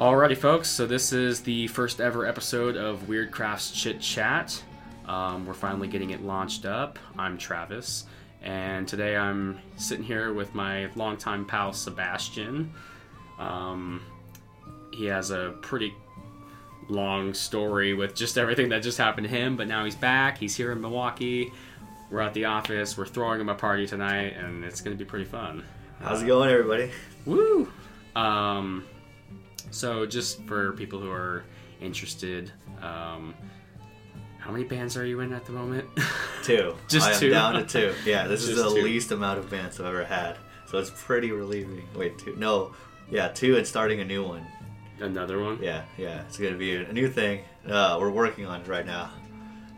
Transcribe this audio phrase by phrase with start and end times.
[0.00, 0.70] Alrighty, folks.
[0.70, 4.64] So this is the first ever episode of Wyrd Crafts Chit Chat.
[5.06, 6.98] Um, we're finally getting it launched up.
[7.18, 8.06] I'm Travis,
[8.42, 12.72] and today I'm sitting here with my longtime pal Sebastian.
[13.38, 14.00] Um,
[14.90, 15.92] he has a pretty
[16.88, 20.38] long story with just everything that just happened to him, but now he's back.
[20.38, 21.52] He's here in Milwaukee.
[22.10, 22.96] We're at the office.
[22.96, 25.62] We're throwing him a party tonight, and it's going to be pretty fun.
[26.00, 26.90] How's it going, everybody?
[27.26, 27.70] Woo!
[28.16, 28.86] Um,
[29.70, 31.44] so, just for people who are
[31.80, 32.50] interested,
[32.82, 33.34] um,
[34.38, 35.88] how many bands are you in at the moment?
[36.42, 36.74] Two.
[36.88, 37.30] Just I am two?
[37.30, 37.94] down to two.
[38.04, 38.82] Yeah, this is the two.
[38.82, 41.86] least amount of bands I've ever had, so it's pretty relieving.
[41.94, 42.34] Wait, two?
[42.36, 42.74] No,
[43.10, 44.46] yeah, two and starting a new one.
[45.00, 45.58] Another one?
[45.62, 47.40] Yeah, yeah, it's gonna be a new thing.
[47.66, 49.10] Uh, we're working on it right now.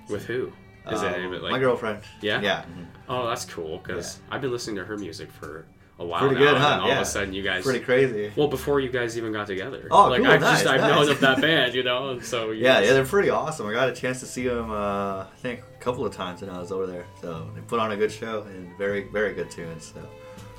[0.09, 0.53] With who?
[0.91, 1.53] Is Uh, it any of it like?
[1.53, 2.01] my girlfriend?
[2.21, 2.41] Yeah?
[2.41, 2.63] Yeah.
[2.65, 2.87] mhm.
[3.09, 5.65] Oh, that's cool because I've been listening to her music for
[6.03, 6.79] a while Pretty now, good, and huh?
[6.83, 6.97] all Yeah.
[6.97, 7.65] of a sudden you guys.
[7.65, 8.31] Pretty crazy.
[8.37, 9.89] Well, before you guys even got together.
[9.91, 10.91] Oh, like cool, I've nice, just I've nice.
[10.91, 13.67] known of that band, you know, and so Yeah, guys- yeah, they're pretty awesome.
[13.67, 16.51] I got a chance to see them, uh, I think, a couple of times when
[16.51, 17.07] I was over there.
[17.21, 19.93] So they put on a good show and very, very good tunes.
[19.95, 20.07] So,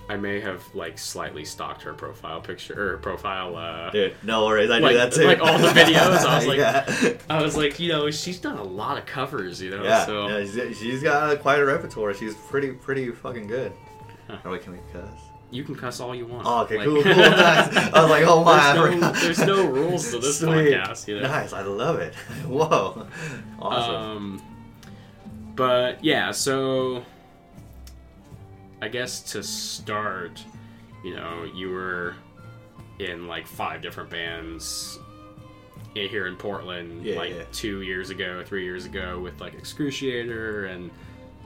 [0.10, 3.56] I may have like slightly stalked her profile picture or profile.
[3.56, 5.24] Uh, dude, no worries, I Like- do that too.
[5.24, 7.14] like all the videos, I was like- yeah.
[7.30, 9.82] I was like, you know, she's done a lot of covers, you know.
[9.82, 12.14] Yeah, so yeah, she's- she's got quite a repertoire.
[12.14, 13.72] She's pretty, pretty fucking good.
[14.30, 14.38] Huh.
[14.44, 15.10] Or wait, can we cuss?
[15.54, 16.46] You can cuss all you want.
[16.48, 17.76] Oh, okay, Like- cool, cool, nice.
[17.94, 20.50] I was like, oh my, There's no, there's no rules to this Sweet.
[20.74, 21.28] podcast, you know.
[21.28, 22.16] Nice, I love it.
[22.48, 23.08] Whoa,
[23.60, 23.96] awesome.
[23.96, 24.42] Um,
[25.56, 27.06] but yeah, so
[28.82, 30.44] I guess to start,
[31.04, 32.16] you know, you were
[33.00, 34.98] in like five different bands
[35.94, 37.44] here in Portland, Yeah, like yeah.
[37.52, 40.90] two years ago, three years ago, with like Excruciator and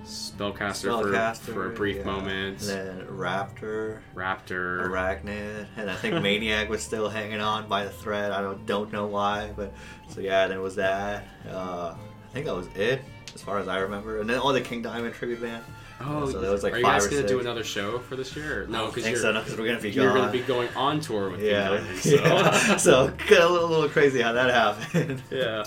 [0.07, 2.03] Spellcaster, Spellcaster, for, for a brief yeah.
[2.03, 4.87] moment, And then Raptor, Raptor.
[4.87, 8.31] Arachnid, and I think Maniac was still hanging on by the thread.
[8.31, 9.73] I don't don't know why, but
[10.07, 11.27] so yeah, then was that.
[11.49, 13.01] Uh, I think that was it
[13.35, 14.21] as far as I remember.
[14.21, 15.63] And then oh, the King Diamond tribute band.
[15.99, 18.67] Oh, So there was, like, are you guys gonna do another show for this year?
[18.69, 20.17] No, because you're so, because we're gonna be you're gone.
[20.17, 22.09] gonna be going on tour with yeah, Diamond, so.
[22.15, 22.77] yeah.
[22.77, 25.21] so a little, little crazy how that happened.
[25.31, 25.63] Yeah.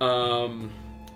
[0.00, 0.70] Um,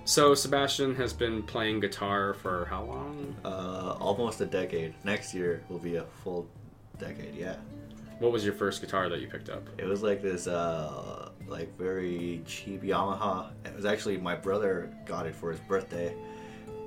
[0.09, 3.37] so Sebastian has been playing guitar for how long?
[3.45, 4.95] Uh, almost a decade.
[5.05, 6.49] Next year will be a full
[6.99, 7.35] decade.
[7.35, 7.57] Yeah.
[8.19, 9.69] What was your first guitar that you picked up?
[9.77, 13.51] It was like this, uh, like very cheap Yamaha.
[13.67, 16.15] It was actually my brother got it for his birthday,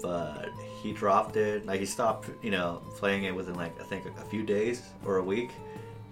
[0.02, 0.50] but
[0.82, 1.64] he dropped it.
[1.68, 5.18] Like he stopped, you know, playing it within like I think a few days or
[5.18, 5.52] a week,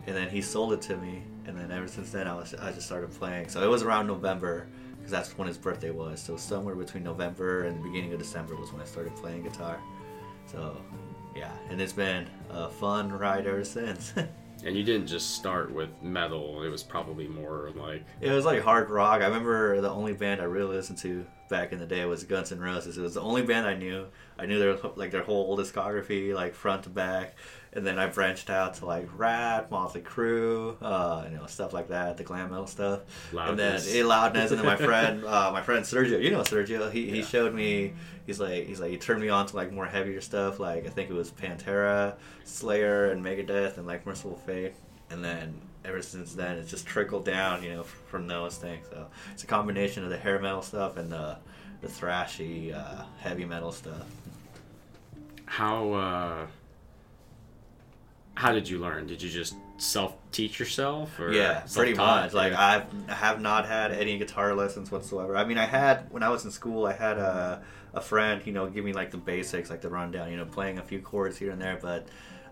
[0.05, 1.23] and then he sold it to me.
[1.47, 3.49] And then ever since then, I was I just started playing.
[3.49, 4.67] So it was around November
[5.09, 6.21] because that's when his birthday was.
[6.21, 9.79] So somewhere between November and the beginning of December was when I started playing guitar.
[10.45, 10.77] So
[11.35, 14.13] yeah, and it's been a fun ride ever since.
[14.65, 18.61] And you didn't just start with metal; it was probably more like It was like
[18.61, 19.21] hard rock.
[19.21, 22.51] I remember the only band I really listened to back in the day was Guns
[22.51, 22.97] N' Roses.
[22.97, 24.07] It was the only band I knew.
[24.37, 27.35] I knew their like their whole discography, like front to back.
[27.71, 31.89] And then I branched out to like Ratt, Motley Crue, uh, you know, stuff like
[31.89, 33.01] that, the glam metal stuff.
[33.31, 33.85] Loudness.
[33.85, 34.51] And then eh, loudness.
[34.51, 37.93] And then my friend, uh, my friend Sergio, you know Sergio, he, he showed me.
[38.25, 40.59] He's like he's like he turned me on to like more heavier stuff.
[40.59, 44.73] Like I think it was Pantera, Slayer, and Megadeth, and like Mercyful Fate.
[45.11, 48.85] And then ever since then, it's just trickled down, you know, from those things.
[48.89, 51.37] So it's a combination of the hair metal stuff and the
[51.81, 54.07] the thrashy uh, heavy metal stuff.
[55.45, 56.47] how.
[58.39, 59.05] How did you learn?
[59.05, 61.19] Did you just self teach yourself?
[61.19, 62.31] Or yeah, pretty much.
[62.31, 65.35] Like I've I have not had any guitar lessons whatsoever.
[65.35, 66.85] I mean, I had when I was in school.
[66.85, 67.61] I had a
[67.93, 70.77] a friend, you know, give me like the basics, like the rundown, you know, playing
[70.77, 72.07] a few chords here and there, but.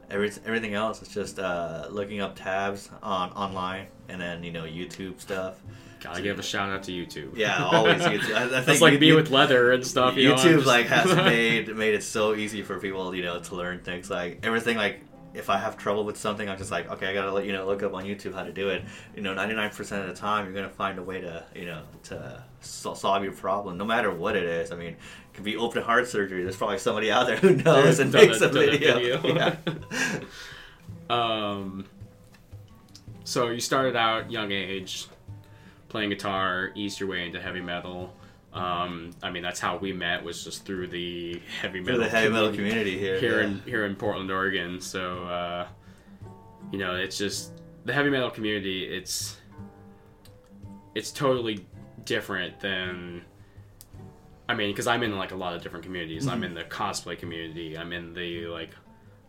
[0.10, 4.64] Every, everything else is just uh, looking up tabs on online and then you know
[4.64, 5.62] YouTube stuff.
[6.00, 7.36] gotta give a shout out to YouTube.
[7.36, 8.34] Yeah, always YouTube.
[8.34, 10.16] I, I think That's like me with leather and stuff.
[10.16, 13.38] You know, YouTube just- like has made made it so easy for people, you know,
[13.42, 14.10] to learn things.
[14.10, 15.02] Like everything, like
[15.34, 17.66] if I have trouble with something, I'm just like, okay, I gotta let you know,
[17.66, 18.84] look up on YouTube how to do it.
[19.16, 22.44] You know, 99% of the time, you're gonna find a way to, you know, to
[22.62, 24.72] sol- solve your problem, no matter what it is.
[24.72, 24.98] I mean, it
[25.34, 26.44] could be open heart surgery.
[26.44, 28.94] There's probably somebody out there who knows and Done makes a- a video.
[29.22, 29.22] video.
[29.36, 30.20] Yeah.
[31.10, 31.86] Um,
[33.24, 35.08] so you started out young age,
[35.90, 38.14] playing guitar, eased your way into heavy metal.
[38.54, 42.30] Um, I mean, that's how we met was just through the heavy metal, the heavy
[42.30, 43.20] metal community here.
[43.20, 43.48] here yeah.
[43.48, 44.82] in here in Portland, Oregon.
[44.82, 45.68] So uh,
[46.72, 47.52] you know, it's just
[47.86, 48.86] the heavy metal community.
[48.86, 49.38] It's
[50.96, 51.66] it's totally
[52.06, 53.24] different than.
[54.50, 56.26] I mean, because I'm in like a lot of different communities.
[56.26, 57.78] I'm in the cosplay community.
[57.78, 58.72] I'm in the like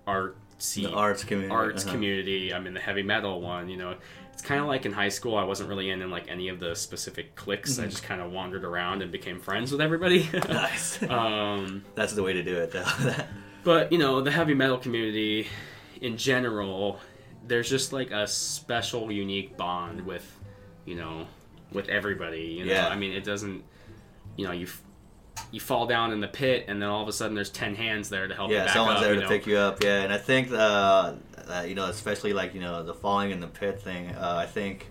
[0.07, 0.37] art
[0.75, 1.55] The arts community.
[1.55, 1.93] arts uh-huh.
[1.93, 2.55] community.
[2.55, 3.69] I'm in the heavy metal one.
[3.69, 3.97] You know,
[4.39, 5.37] it's kind of like in high school.
[5.37, 7.77] I wasn't really in, in like any of the specific cliques.
[7.81, 7.91] I Mhm.
[7.91, 10.29] just kind of wandered around and became friends with everybody.
[10.49, 11.03] Nice.
[11.11, 12.87] um, That's the way to do it, though.
[13.65, 15.49] but you know, the heavy metal community
[16.01, 17.01] in general,
[17.49, 20.25] there's just like a special, unique bond with,
[20.85, 21.27] you know,
[21.73, 22.43] with everybody.
[22.43, 22.87] You know, Yeah.
[22.89, 23.65] I mean, it doesn't,
[24.37, 24.67] you know, you.
[24.67, 24.83] f-
[25.51, 28.09] You fall down in the pit, and then all of a sudden, there's ten hands
[28.09, 29.03] there to help you yeah, back someone's up.
[29.05, 29.29] there you to know?
[29.29, 29.83] pick you up.
[29.83, 31.15] Yeah, and I think uh,
[31.49, 34.11] that you know, especially like you know, the falling in the pit thing.
[34.11, 34.89] Uh, I think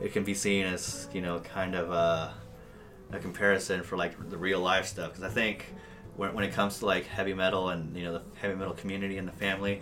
[0.00, 2.30] it can be seen as you know, kind of uh,
[3.12, 5.10] a comparison for like the real life stuff.
[5.12, 5.66] Because I think
[6.16, 9.18] when, when it comes to like heavy metal and you know the heavy metal community
[9.18, 9.80] and the family.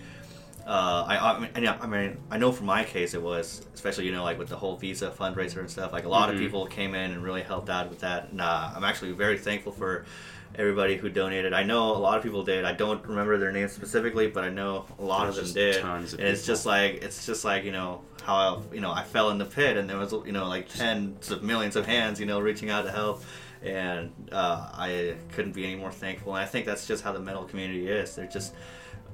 [0.66, 4.06] Uh, I, I, mean, I know- mean, I know for my case it was, especially
[4.06, 5.92] you know, like with the whole Visa fundraiser and stuff.
[5.92, 6.32] Like a lot Mhm.
[6.32, 9.36] of people came in and really helped out with that, and uh, I'm actually very
[9.36, 10.06] thankful for
[10.56, 11.52] everybody who donated.
[11.52, 12.64] I know a lot of people did.
[12.64, 15.76] I don't remember their names specifically, but I know a lot There's of them did.
[15.76, 16.54] of and it's people.
[16.54, 19.44] just like it's just like you know how I, you know I fell in the
[19.44, 22.70] pit, and there was you know like tens of millions of hands you know reaching
[22.70, 23.22] out to help.
[23.62, 26.34] And uh, I couldn't be any more thankful.
[26.34, 28.14] And I think that's just how the metal community is.
[28.14, 28.52] They're just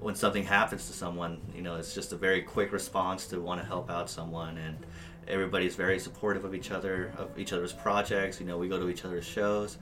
[0.00, 3.60] when something happens to someone, you know, it's just a very quick response to want
[3.60, 4.78] to help out someone, and
[5.28, 8.40] everybody's very supportive of each other, of each other's projects.
[8.40, 9.78] You know, we go to each other's shows,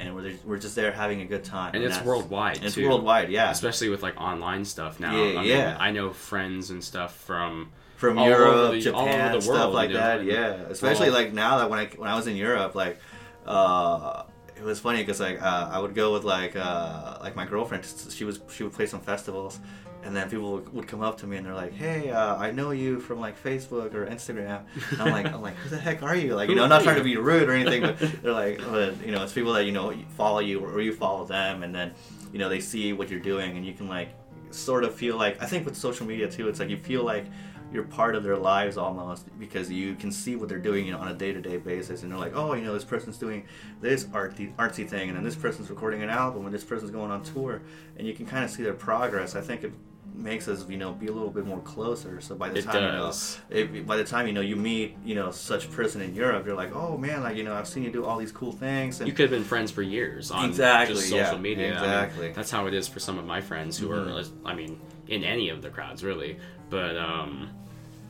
[0.00, 1.74] and we're we're just there having a good time.
[1.74, 2.56] and it's worldwide.
[2.56, 2.88] and It's too.
[2.88, 3.50] worldwide, yeah.
[3.50, 5.14] especially with like online stuff now.
[5.14, 5.76] Yeah, I mean, yeah.
[5.78, 9.90] I know friends and stuff from From Europe, the- all over Japan, the stuff like
[9.90, 10.24] you know, that.
[10.24, 12.98] Yeah, especially all- like now that when I when I was in Europe, like
[13.46, 14.24] uh,
[14.56, 17.84] it was funny because like uh, I would go with like uh, like my girlfriend.
[18.10, 19.58] She was she would play some festivals,
[20.04, 22.70] and then people would, come up to me and they're like, "Hey, uh, I know
[22.70, 26.16] you from like Facebook or Instagram." And I'm like, I'm like, who the heck are
[26.16, 26.34] you?
[26.34, 29.04] Like, you know, I'm not trying to be rude or anything, but they're like, but,
[29.04, 31.94] you know, it's people that you know follow you or you follow them, and then
[32.32, 34.10] you know they see what you're doing, and you can like
[34.50, 37.26] sort of feel like I think with social media too, it's like you feel like
[37.72, 40.98] you're part of their lives almost because you can see what they're doing you know,
[40.98, 43.44] on a day-to-day basis and they're like oh you know this person's doing
[43.80, 47.10] this artsy, artsy thing and then this person's recording an album and this person's going
[47.10, 47.62] on tour
[47.96, 49.72] and you can kind of see their progress i think it
[50.14, 52.74] makes us you know be a little bit more closer so by the It time
[52.82, 53.40] does.
[53.50, 56.14] you know it, by the time you know you meet you know such person in
[56.14, 58.52] europe you're like oh man like you know i've seen you do all these cool
[58.52, 61.66] things and you could have been friends for years on Exactly, just social yeah, media.
[61.66, 62.32] I mean, exactly.
[62.32, 64.20] that's how it is for some of my friends who Mhm.
[64.44, 64.78] are, I mean,
[65.08, 66.38] in any of the crowds really,
[66.68, 67.48] but um,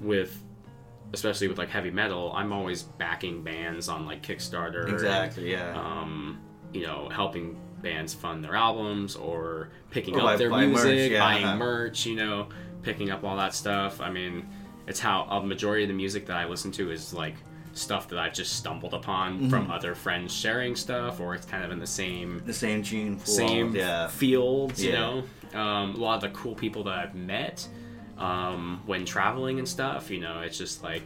[0.01, 0.37] with
[1.15, 4.85] especially with like heavy metal, I'm always backing bands on like Kickstarter.
[4.85, 6.41] and, exactly yeah um,
[6.73, 11.13] you know, helping bands fund their albums or picking Or up their buy merch, music,
[11.13, 11.57] yeah, buying uh-huh.
[11.57, 12.49] merch, you know,
[12.83, 14.01] picking up all that stuff.
[14.01, 14.49] I mean,
[14.87, 17.35] it's how a majority of the music that I listen to is like
[17.75, 19.71] stuff that I've just stumbled upon from Mhm.
[19.75, 23.25] other friends sharing stuff, or it's kind of in the same the same gene pool
[23.27, 24.99] same yeah fields, you Yeah.
[25.53, 25.59] know.
[25.59, 27.67] Um, a lot of the cool people that I've met
[28.19, 31.03] um, when traveling and stuff, you know, it's just like,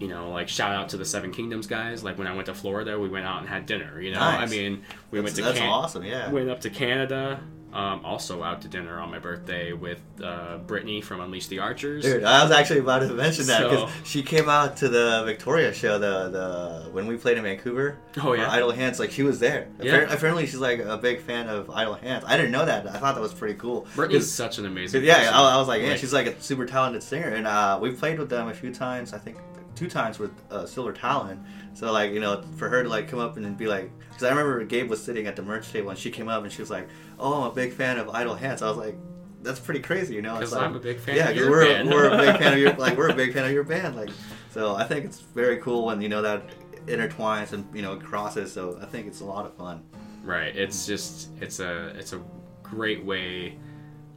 [0.00, 2.02] you know, like shout out to the Seven Kingdoms guys.
[2.04, 4.00] Like when I went to Florida, we went out and had dinner.
[4.00, 7.40] You know, I mean, we went to that's Can- awesome yeah went up to Canada.
[7.70, 12.02] Um, also out to dinner on my birthday with uh, Brittany from Unleash the Archers.
[12.02, 15.22] Dude, I was actually about to mention that because So- she came out to the
[15.26, 17.98] Victoria show the the when we played in Vancouver.
[18.22, 18.50] Oh, yeah?
[18.50, 19.68] Idle Hands, like she was there.
[19.82, 20.06] Yeah.
[20.06, 22.24] Appar- Apparently, she's like a big fan of Idle Hands.
[22.26, 22.88] I didn't know that.
[22.88, 23.86] I thought that was pretty cool.
[23.94, 25.04] Brittany's such an amazing.
[25.04, 25.30] yeah.
[25.30, 27.90] I, I was like, yeah, Like, she's like a super talented singer, and uh, we
[27.90, 29.12] played with them a few times.
[29.12, 29.36] I think
[29.78, 31.44] two times with uh, Silver Talon.
[31.74, 34.30] So like you know, for her to like come up and be like, because I
[34.30, 36.70] remember Gabe was sitting at the merch table and she came up and she was
[36.70, 38.96] like, "Oh, I'm a big fan of Idle Hands." I was like,
[39.42, 40.34] "That's pretty crazy," you know?
[40.34, 41.16] Because like, I'm a big fan.
[41.16, 41.88] yeah, because we're band.
[41.88, 43.94] we're a big fan of your like we're a big fan of your band.
[43.94, 44.10] Like,
[44.50, 46.42] so I think it's very cool when you know that
[46.86, 48.52] intertwines and you know crosses.
[48.52, 49.84] So I think it's a lot of fun.
[50.24, 50.54] Right.
[50.56, 52.20] It's just it's a it's a
[52.62, 53.56] great way.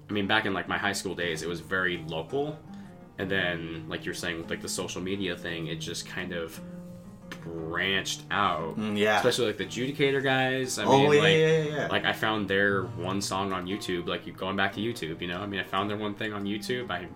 [0.09, 2.57] I mean, back in like my high school days, it was very local,
[3.21, 6.59] and then like you're saying with like the social media thing, it just kind of
[7.43, 8.77] branched out.
[8.77, 9.17] Mm, yeah.
[9.17, 10.79] Especially like the Judicator guys.
[10.79, 14.07] I oh mean, yeah, like yeah, yeah, like I found their one song on YouTube.
[14.07, 15.39] Like you going back to YouTube, you know.
[15.39, 16.89] I mean, I found their one thing on YouTube.
[16.89, 17.07] I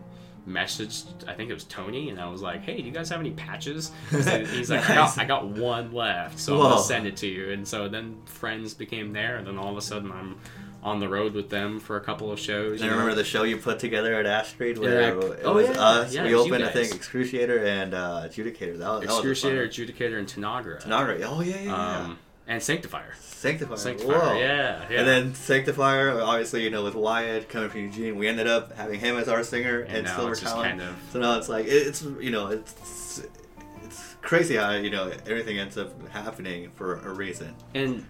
[0.47, 3.19] messaged, I think it was Tony, and I was like, "Hey, do you guys have
[3.19, 6.69] any patches?" And he's like, I, got, "I got one left, so I'm Whoa.
[6.69, 9.77] gonna send it to you." And so then friends became there, and then all of
[9.77, 10.37] a sudden I'm
[10.85, 12.81] on the road with them for a couple of shows.
[12.81, 12.91] I know.
[12.91, 15.07] remember the show you put together at Astrid where Yeah.
[15.33, 15.81] it Oh, was yeah.
[15.81, 16.13] us.
[16.13, 16.93] Yeah, we was opened, I think.
[16.93, 18.77] Excruciator and uh, Adjudicator.
[18.77, 19.67] That, was- that was Excruciator, one.
[19.69, 20.81] Adjudicator, and Tanagra.
[20.83, 21.23] Tanagra.
[21.27, 21.97] Oh yeah, yeah, yeah.
[22.01, 23.15] Um, and Sanctifier.
[23.19, 23.77] Sanctifier.
[23.77, 24.37] Sanctifier, Whoa.
[24.37, 24.99] yeah, yeah.
[24.99, 28.99] And then Sanctifier, obviously, you know, with Wyatt coming from Eugene, we ended up having
[28.99, 30.69] him as our singer And and, Silver Talon.
[30.69, 33.23] kind of- So now it's like it's you know it's
[33.83, 37.55] it's crazy how you know everything ends up happening for a reason.
[37.73, 38.05] and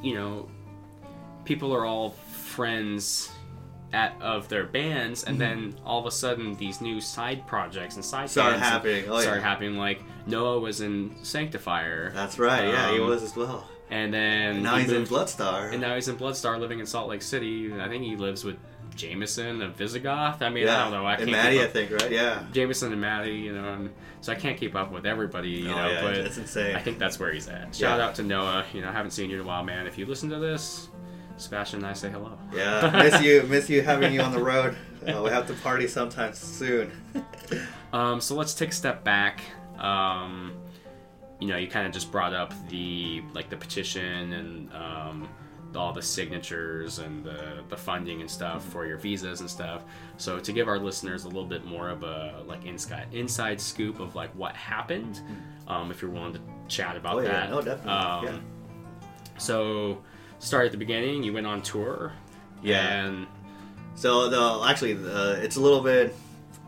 [0.00, 0.48] you know
[1.44, 3.30] people are all friends
[3.92, 8.04] at of their bands, and then all of a sudden these new side projects and
[8.04, 9.04] side bands happening.
[9.08, 9.48] Oh, started yeah.
[9.48, 9.76] happening.
[9.76, 12.68] Like Noah was in Sanctifier, That's right.
[12.68, 13.68] Yeah, he Um, was as well.
[13.90, 15.72] and then And now he he's in Bloodstar.
[15.72, 17.72] and now he's in Bloodstar, living in Salt Lake City.
[17.80, 18.56] I think he lives with
[18.94, 20.40] Jameson of Visigoth.
[20.42, 21.06] I mean, yeah, I don't know.
[21.06, 22.10] I and Maddie, I think, right?
[22.12, 22.44] Yeah.
[22.52, 25.74] Jameson and Maddie, you know, and so I can't keep up with everybody, you Oh,
[25.74, 25.88] know.
[25.90, 26.76] yeah, but it's insane.
[26.76, 27.74] I think that's where he's at.
[27.74, 28.06] Shout Yeah.
[28.06, 28.66] out to Noah.
[28.72, 29.86] You know, I haven't seen you in a while, man.
[29.88, 30.89] If you listen to this,
[31.40, 32.38] Sebastian and I say hello.
[32.54, 34.76] Yeah, miss you, miss you having you on the road.
[35.06, 36.92] Uh, we have to party sometime soon.
[37.92, 39.40] Um, so let's take a step back.
[39.80, 40.52] Um,
[41.40, 45.28] you know, you kind of just brought up the like the petition and um,
[45.74, 49.82] all the signatures and the, the funding and stuff for your visas and stuff.
[50.18, 53.98] So to give our listeners a little bit more of a like inside inside scoop
[53.98, 55.20] of like what happened,
[55.66, 57.28] um, if you're willing to chat about Oh, yeah.
[57.28, 57.50] that.
[57.50, 57.90] No, definitely.
[57.92, 58.38] Um, Yeah.
[59.38, 60.00] So
[60.40, 61.22] start at the beginning.
[61.22, 62.12] You went on tour.
[62.62, 63.04] Yeah.
[63.04, 63.26] And
[63.94, 66.16] So the actually, uh, it's a little bit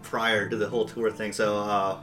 [0.02, 1.32] prior to the whole tour thing.
[1.32, 1.98] So uh,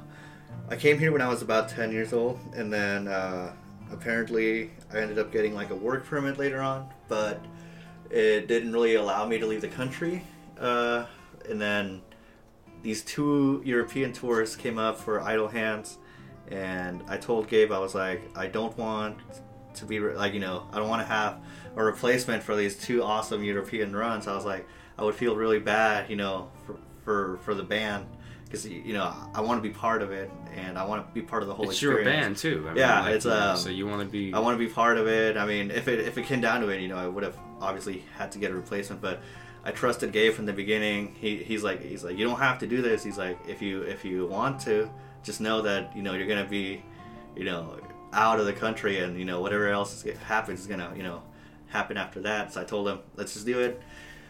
[0.70, 3.54] I came here when I was about ten years old, and then uh,
[3.92, 7.44] apparently I ended up getting like a work permit later on, but
[8.10, 10.24] it didn't really allow me to leave the country.
[10.60, 11.06] Uh,
[11.48, 12.02] and then
[12.82, 15.98] these two European tourists came up for Idle Hands,
[16.50, 19.18] and I told Gabe I was like, I don't want
[19.76, 21.42] to be like you know I don't want to have
[21.76, 24.28] a replacement for these two awesome European runs.
[24.28, 28.06] I was like, I would feel really bad, you know, for for, for the band
[28.50, 31.22] because you know I want to be part of it and I want to be
[31.22, 32.24] part of the whole it's your experience.
[32.24, 32.66] band too.
[32.66, 34.34] I mean, Yeah, like, it's, you know, um, so you want to be.
[34.34, 35.38] I want to be part of it.
[35.38, 37.38] I mean, if it if it came down to it, you know, I would have
[37.62, 39.22] obviously had to get a replacement, but
[39.64, 41.16] I trusted Gabe from the beginning.
[41.20, 43.04] He, he's like he's like you don't have to do this.
[43.04, 44.90] He's like if you if you want to,
[45.24, 46.84] just know that you know you're gonna be,
[47.36, 47.80] you know,
[48.14, 51.22] out of the country and you know whatever else happens is gonna you know
[51.70, 52.54] happen after that.
[52.54, 53.82] So I told him let's just do it.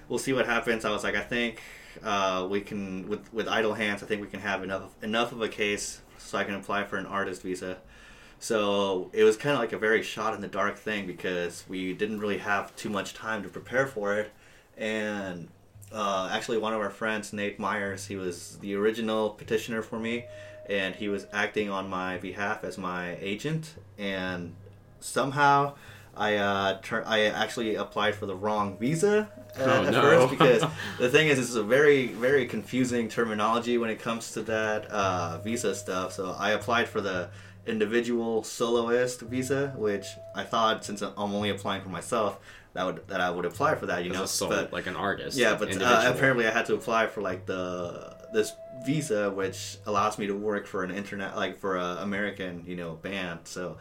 [0.08, 0.86] We'll see what happens.
[0.86, 1.62] I was like I think
[2.04, 4.04] uh, we can with with idle hands.
[4.04, 6.98] I think we can have enough enough of a case so I can apply for
[6.98, 7.78] an artist visa.
[8.40, 11.94] So it was kind of like a very shot in the dark thing because we
[11.94, 14.32] didn't really have too much time to prepare for it.
[14.78, 15.50] And
[15.92, 20.26] uh, actually, one of our friends, Nate Myers, he was the original petitioner for me,
[20.70, 23.76] and he was acting on my behalf as my agent.
[23.98, 24.56] And
[25.02, 25.76] somehow,
[26.20, 30.02] I uh, tur- I actually applied for the wrong visa uh, Oh, at no.
[30.02, 30.64] first because
[31.00, 35.38] the thing is, it's a very very confusing terminology when it comes to that uh,
[35.40, 36.14] visa stuff.
[36.14, 37.30] So I applied for the
[37.66, 42.40] individual soloist visa, which I thought since I'm only applying for myself,
[42.74, 44.04] that would that I would apply for that.
[44.04, 45.38] You know, soul, but like an artist.
[45.38, 48.52] yeah, but uh, apparently I had to apply for like the this
[48.86, 52.94] visa, which allows me to work for an internet like for a American you know
[52.94, 53.40] band.
[53.46, 53.78] So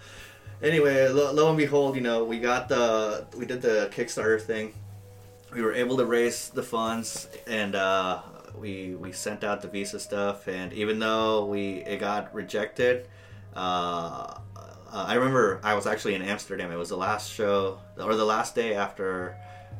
[0.63, 4.75] anyway, lo, lo and behold, you know we got the we did the Kickstarter thing.
[5.53, 8.21] We were able to raise the funds and uh,
[8.59, 10.47] we we sent out the visa stuff.
[10.49, 13.09] And even though we it got rejected.
[13.55, 14.39] Uh,
[14.91, 16.73] uh, I remember I was actually in Amsterdam.
[16.73, 19.37] It was the last show or the last day after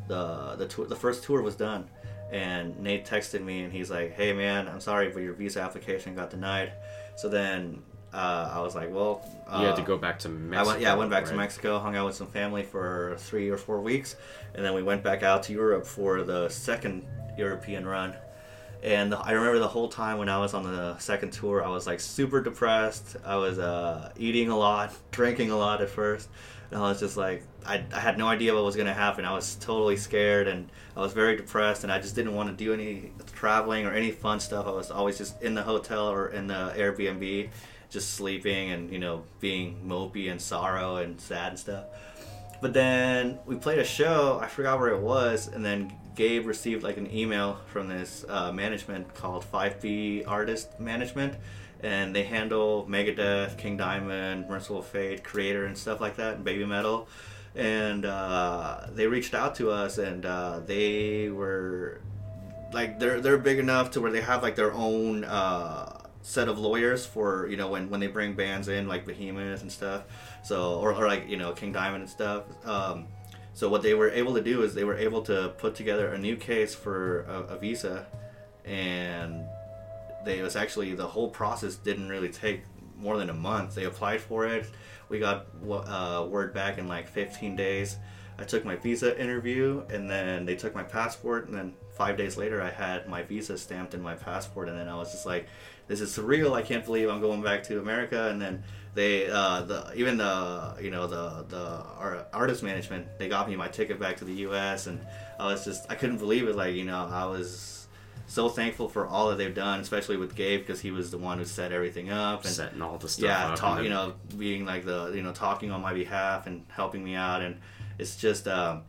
[0.07, 1.89] the the tour, the first tour was done,
[2.31, 6.15] and Nate texted me and he's like, "Hey man, I'm sorry, but your visa application
[6.15, 6.73] got denied."
[7.17, 10.33] So then uh, I was like, "Well, uh, you had to go back to I
[10.33, 10.71] Mexico.
[10.71, 11.35] went, yeah, I went back to?
[11.35, 14.17] Mexico, hung out with some family for three or four weeks,
[14.55, 18.15] and then we went back out to Europe for the second European run.
[18.83, 21.87] And I remember the whole time when I was on the second tour, I was
[21.87, 23.17] like super depressed.
[23.25, 26.29] I was uh, eating a lot, drinking a lot at first,
[26.71, 29.25] and I was just like, I, I had no idea what was gonna happen.
[29.25, 32.65] I was totally scared, and I was very depressed, and I just didn't want to
[32.65, 34.67] do any traveling or any fun stuff.
[34.67, 37.51] I was always just in the hotel or in the Airbnb,
[37.91, 41.85] just sleeping and you know being mopey and sorrow and sad and stuff.
[42.61, 44.41] But then we played a show.
[44.43, 48.51] I forgot where it was, and then Gabe received like an email from this uh,
[48.53, 51.35] management called 5B Artist Management,
[51.81, 56.65] and they handle Megadeth, King Diamond, Mercyful Fate, Kreator, and stuff like that, and Baby
[56.65, 57.09] Metal.
[57.55, 62.01] And uh, they reached out to us, and uh, they were
[62.73, 66.59] like they're they're big enough to where they have like their own uh, set of
[66.59, 70.05] lawyers for you know when when they bring bands in like Behemoth and stuff.
[70.43, 72.45] So or, or like you know King Diamond and stuff.
[72.67, 73.07] Um,
[73.55, 76.19] so what they were able to do is they were able to put together a
[76.19, 78.07] new case for a, a visa,
[78.65, 79.45] and
[80.25, 82.63] they was actually the whole process didn't really take
[82.97, 83.75] more than a month.
[83.75, 84.71] They applied for it.
[85.09, 87.97] We got uh, word back in like 15 days.
[88.39, 92.37] I took my visa interview, and then they took my passport, and then five days
[92.37, 95.49] later, I had my visa stamped in my passport, and then I was just like,
[95.89, 96.53] "This is surreal!
[96.53, 98.63] I can't believe I'm going back to America." And then
[98.95, 103.57] they, uh, the even the you know the the art, artist management, they got me
[103.57, 105.01] my ticket back to the U.S., and
[105.39, 106.57] I was just I couldn't believe it.
[106.57, 107.87] Like you know, I was
[108.27, 111.39] so thankful for all that they've done, especially with Gabe because he was the one
[111.39, 113.59] who set everything up and setting all the stuff yeah, up.
[113.59, 117.03] talk, and you know, being like the you know talking on my behalf and helping
[117.03, 117.59] me out, and
[117.99, 118.83] it's just um,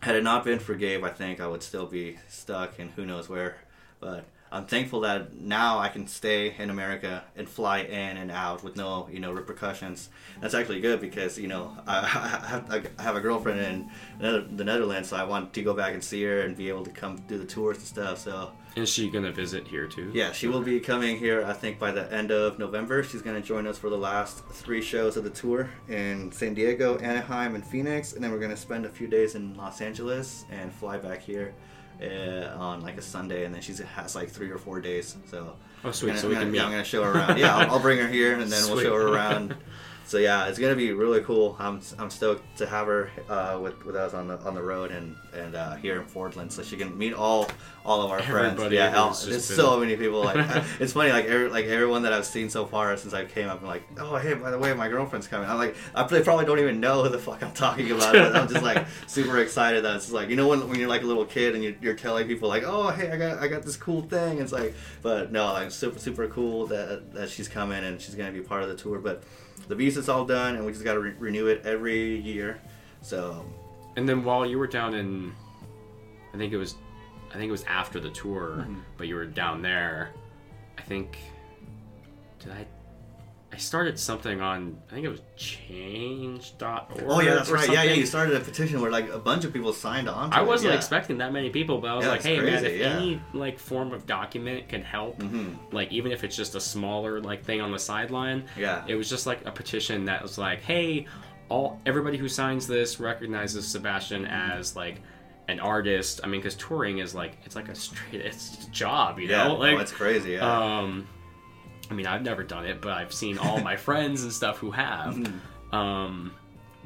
[0.00, 3.04] had it not been for Gabe, I think I would still be stuck in who
[3.04, 3.56] knows where.
[3.98, 8.62] But I'm thankful that now I can stay in America and fly in and out
[8.62, 10.08] with no you know repercussions.
[10.40, 14.64] That's actually good because you know I, I, have, I have a girlfriend in the
[14.64, 17.16] Netherlands, so I want to go back and see her and be able to come
[17.28, 18.18] do the tours and stuff.
[18.18, 18.52] So.
[18.76, 20.10] Is she gonna visit here too?
[20.12, 21.42] Yeah, she will be coming here.
[21.46, 24.44] I think by the end of November, she's going to join us for the last
[24.48, 28.50] three shows of the tour in San Diego, Anaheim, and Phoenix, and then we're going
[28.50, 31.54] to spend a few days in Los Angeles and fly back here
[32.02, 35.16] uh, on like a Sunday, and then she has like three or four days.
[35.30, 36.12] So Oh, sweet.
[36.12, 36.60] I'm So we gonna, can meet.
[36.60, 37.38] I'm going to show her around.
[37.38, 39.54] Yeah, I'll, I'll bring her here, and then we'll show her around.
[40.06, 41.56] So yeah, it's gonna be really cool.
[41.58, 44.92] I'm, I'm stoked to have her uh, with, with us on the on the road
[44.92, 47.48] and and uh, here in Portland, so she can meet all
[47.84, 48.72] all of our friends.
[48.72, 50.22] Yeah, all- just there's been- so many people.
[50.22, 53.24] Like I- it's funny, like every, like everyone that I've seen so far since I
[53.24, 55.50] came, I'm like, oh hey, by the way, my girlfriend's coming.
[55.50, 58.12] I'm like, I they probably don't even know who the fuck I'm talking about.
[58.14, 61.02] But I'm just like super excited that it's like you know when, when you're like
[61.02, 63.64] a little kid and you're, you're telling people like, oh hey, I got I got
[63.64, 64.38] this cool thing.
[64.38, 64.72] It's like,
[65.02, 68.62] but no, like super super cool that that she's coming and she's gonna be part
[68.62, 69.00] of the tour.
[69.00, 69.24] But
[69.68, 72.60] the visa's all done and we just gotta re- renew it every year.
[73.02, 73.44] So
[73.96, 75.32] And then while you were down in,
[76.34, 76.74] I think it was,
[77.30, 78.80] I think it was after the tour, Mhm.
[78.98, 80.10] but you were down there.
[80.78, 81.16] I think?
[83.56, 84.76] I started something on.
[84.90, 87.04] I think it was change.org.
[87.08, 87.66] oh yeah, that's right.
[87.70, 87.92] Yeah, yeah.
[87.94, 90.30] You started a petition where like a bunch of people signed on.
[90.34, 90.76] I wasn't yeah.
[90.76, 92.98] expecting that many people, but I was Yeah, like, "Hey, man, if yeah.
[92.98, 95.56] any like form of document can help, Mhm.
[95.72, 98.84] like even if it's just a smaller like thing on the sideline, Yeah.
[98.86, 101.06] it was just like a petition that was like, "Hey,
[101.48, 105.00] all everybody who signs this recognizes Sebastian as like
[105.48, 109.18] an artist." I mean, because touring is like it's like a straight it's a job,
[109.18, 110.32] you know, like no, it's crazy.
[110.32, 110.40] Yeah.
[110.80, 111.08] um,
[111.90, 114.70] I mean, I've never done it, but I've seen all my friends and stuff who
[114.70, 115.14] have.
[115.14, 115.74] Mhm.
[115.74, 116.32] Um,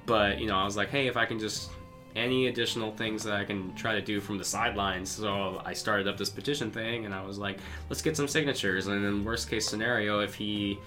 [0.06, 1.70] but you know, I was like, hey, if I can just
[2.16, 5.08] any additional things that I can try to do from the sidelines.
[5.10, 7.58] So I started up this petition thing, and I was like,
[7.88, 8.88] let's get some signatures.
[8.88, 10.78] And then worst case scenario, if he,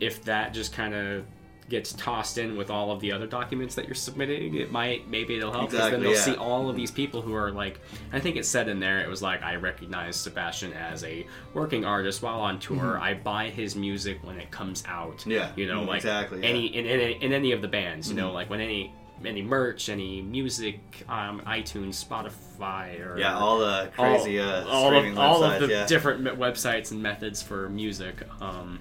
[0.00, 1.24] if that just kind of
[1.68, 5.36] gets tossed in with all of the other documents that you're submitting, it might maybe
[5.36, 6.22] it'll help because then Exactly, they'll yeah.
[6.22, 7.80] see all of these people who are like.
[8.12, 11.84] I think it said in there it was like I recognize Sebastian as a working
[11.84, 12.98] artist while on tour.
[12.98, 15.18] I buy his music when it comes out.
[15.18, 15.30] Mm-hmm.
[15.32, 16.46] Yeah, you know, mm, like exactly, yeah.
[16.46, 18.08] any in, in, in any of the bands.
[18.08, 18.34] You know, Mhm.
[18.34, 18.92] like when any
[19.24, 24.94] any merch, any music, um, iTunes, Spotify, or yeah, all the all- crazy uh, all,
[24.94, 25.86] of, all of the yeah.
[25.86, 28.16] different me- websites and methods for music.
[28.40, 28.78] Um,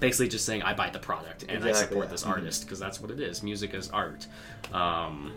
[0.00, 2.10] basically, just saying I buy the product and I support yeah.
[2.10, 3.42] this artist because that's what it is.
[3.42, 4.26] Music is art.
[4.72, 5.32] Um,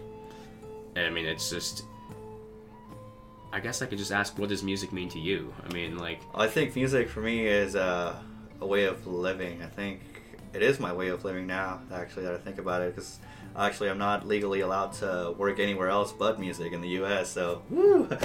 [0.95, 1.84] I mean, it's just.
[3.52, 5.54] I guess I could just ask, what does music mean to you?
[5.63, 8.15] I mean, like, I think music for me is uh,
[8.60, 9.62] a way of living.
[9.62, 10.02] I think
[10.54, 11.80] it is my way of living now.
[11.93, 13.19] Actually, that I think about it, because
[13.56, 17.30] actually I'm not legally allowed to work anywhere else but music in the U.S.
[17.30, 18.08] So, woo!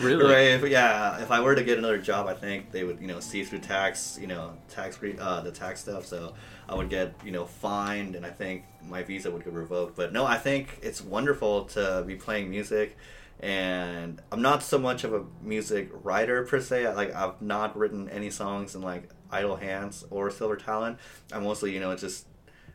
[0.00, 0.24] Really?
[0.24, 0.52] Hooray.
[0.54, 1.20] If- yeah.
[1.22, 3.60] If I were to get another job, I think they would, you know, see through
[3.60, 6.06] tax, you know, tax re- uh, the tax stuff.
[6.06, 6.34] So
[6.68, 9.96] I would get, you know, fined, and I think my visa would get revoked.
[9.96, 12.96] But no, I think it's wonderful to be playing music
[13.40, 16.86] and I'm not so much of a music writer per se.
[16.86, 20.96] I, like I've not written any songs in like Idle Hands or Silver Talon.
[21.32, 22.26] I'm mostly, you know, it's just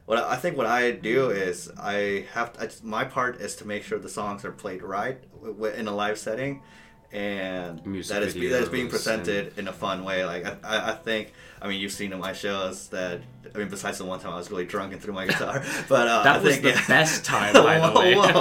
[0.08, 3.58] what I think what I do is I have to, I just, my part is
[3.58, 5.22] to make sure the songs are played right
[5.76, 6.62] in a live setting,
[7.12, 10.24] and Music that is be, that is being presented in a fun way.
[10.24, 13.20] Like I, I, think I mean you've seen in my shows that
[13.54, 16.08] I mean besides the one time I was really drunk and threw my guitar, but
[16.08, 16.88] uh, That I was think, the yeah.
[16.88, 18.16] best time, by the way.
[18.16, 18.32] whoa.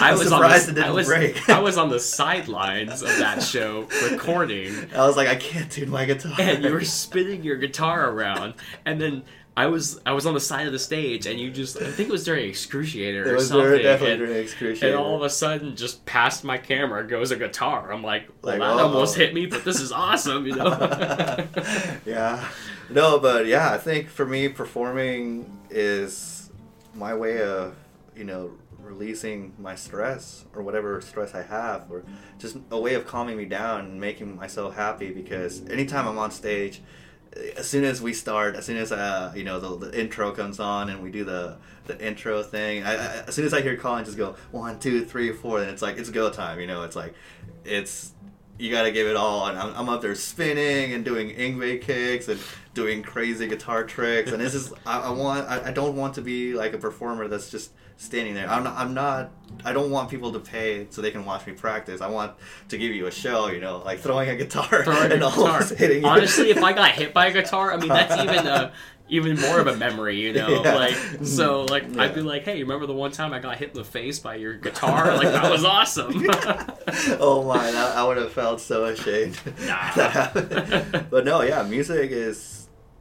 [0.00, 1.48] I was surprised on it didn't I was, break.
[1.48, 5.88] I was on the sidelines of that show recording, I was like, I can't tune
[5.88, 6.34] my guitar.
[6.38, 8.52] and you were spinning your guitar around,
[8.84, 9.22] and then
[9.58, 12.08] I was I was on the side of the stage, and you just I think
[12.08, 14.96] it was during Excruciator It or was something, very definitely and, during excruciating.
[14.96, 17.90] and all of a sudden, just past my camera goes a guitar.
[17.92, 18.84] I'm like, well, Like, that whoa.
[18.84, 20.68] almost hit me, but this is awesome, you know.
[22.06, 22.48] yeah.
[22.88, 26.50] No, but yeah, I think for me, performing is
[26.94, 27.74] my way of,
[28.14, 32.04] you know, releasing my stress or whatever stress I have, or
[32.38, 36.30] just a way of calming me down and making myself happy because anytime I'm on
[36.30, 36.80] stage,
[37.56, 40.60] as soon as we start, as soon as uh, you know the, the intro comes
[40.60, 43.76] on and we do the the intro thing, I, I, as soon as I hear
[43.76, 46.60] Colin just go one, two, three, four, then it's like it's go time.
[46.60, 47.14] You know, it's like
[47.64, 48.12] it's
[48.58, 51.80] you got to give it all, and I'm, I'm up there spinning and doing Yngwie
[51.80, 52.40] kicks and
[52.74, 56.22] doing crazy guitar tricks, and this is I, I want I, I don't want to
[56.22, 58.48] be like a performer that's just standing there.
[58.48, 59.30] I'm not, I'm not.
[59.64, 62.00] I don't want people to pay so they can watch me practice.
[62.00, 62.32] I want
[62.68, 63.48] to give you a show.
[63.48, 65.46] You know, like throwing a guitar Throwing a and guitar.
[65.46, 66.02] almost hitting.
[66.02, 66.08] you.
[66.08, 68.72] Honestly, if I got hit by a guitar, I mean that's even uh, a
[69.10, 70.62] even more of a memory, you know.
[70.62, 70.74] Yeah.
[70.74, 71.72] Like so, mm-hmm.
[71.72, 72.02] like Yeah.
[72.02, 74.36] I'd be like, hey, remember the one time I got hit in the face by
[74.36, 75.16] your guitar?
[75.16, 76.12] Like that was awesome.
[77.20, 79.40] oh my, that, I would have felt so ashamed.
[79.66, 79.92] Nah.
[79.94, 81.06] that happened.
[81.10, 82.57] but no, yeah, music is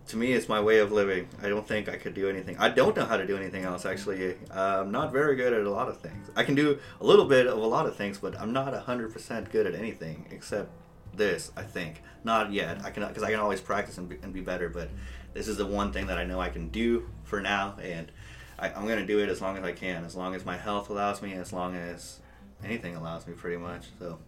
[0.07, 1.27] to me it's my way of living.
[1.41, 2.57] I don't think I could do anything.
[2.57, 4.35] I don't know how to do anything else actually.
[4.51, 6.29] I'm not very good at a lot of things.
[6.35, 9.51] I can do a little bit of a lot of things, but I'm not 100%
[9.51, 10.69] good at anything except
[11.13, 12.01] this, I think.
[12.23, 12.83] Not yet.
[12.83, 14.89] I can because I can always practice and be, and be better, but
[15.33, 18.11] this is the one thing that I know I can do for now and
[18.59, 20.89] I, I'm gonna do it as long as I can, as long as my health
[20.89, 22.19] allows me, as long as
[22.63, 23.85] anything allows me, pretty much.
[23.99, 24.19] So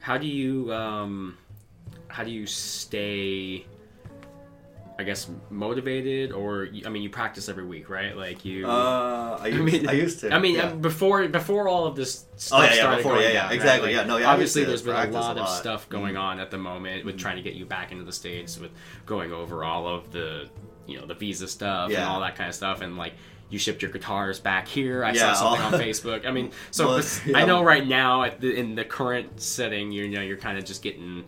[0.00, 1.36] how do you um
[2.08, 3.66] how do you stay
[5.00, 8.14] I guess motivated or I mean you practice every week, right?
[8.16, 10.32] Like you Uh, I I used, mean, I used to.
[10.32, 10.70] I mean, yeah.
[10.70, 13.34] um, before before all of this stuff Oh, yeah, yeah, started before, going yeah, yeah,
[13.40, 13.54] down, right?
[13.56, 15.48] exactly, Like, yeah, no, yeah, obviously, used there's been a practice a lot of lot.
[15.48, 15.60] Mm-hmm.
[15.60, 18.58] stuff going on at the moment with trying to get you back into the states,
[18.58, 18.70] with
[19.06, 20.48] going over all of the
[20.90, 23.14] you know the visa stuff and all that kind of stuff, and like
[23.48, 25.02] you shipped your guitars back here.
[25.04, 26.24] I Yeah, saw something all- on Facebook.
[26.24, 27.38] I mean, so Well, yeah.
[27.38, 30.64] I know right now at the, in the current setting, you know, you're kind of
[30.64, 31.24] just getting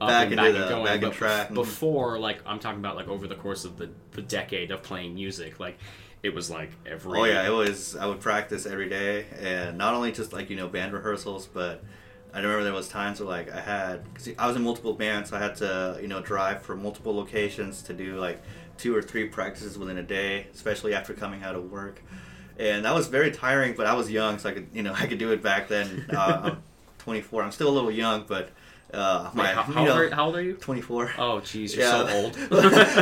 [0.00, 0.84] up Back and back the- and going.
[0.86, 1.52] back but track.
[1.52, 5.14] before, like I'm talking about, like over the course of the the decade of playing
[5.14, 5.76] music, like
[6.22, 7.94] it was like every Oh yeah, it was.
[7.94, 11.84] I would practice every day, and not only just like you know band rehearsals, but
[12.32, 15.28] I remember there was times where like I had cause I was in multiple bands,
[15.28, 18.40] so I had to you know drive from multiple locations to do like
[18.78, 22.02] two or three practices within a day, especially after coming out of work,
[22.58, 23.74] and that was very tiring.
[23.74, 26.06] But I was young, so I could you know I could do it back then.
[26.10, 26.62] Uh, I'm
[26.98, 27.44] 24.
[27.44, 28.50] I'm still a little young, but
[28.92, 30.54] uh, Wait, my how, you how, know, old are, how old are you?
[30.54, 31.12] 24.
[31.18, 32.36] Oh, jeez, you're so old.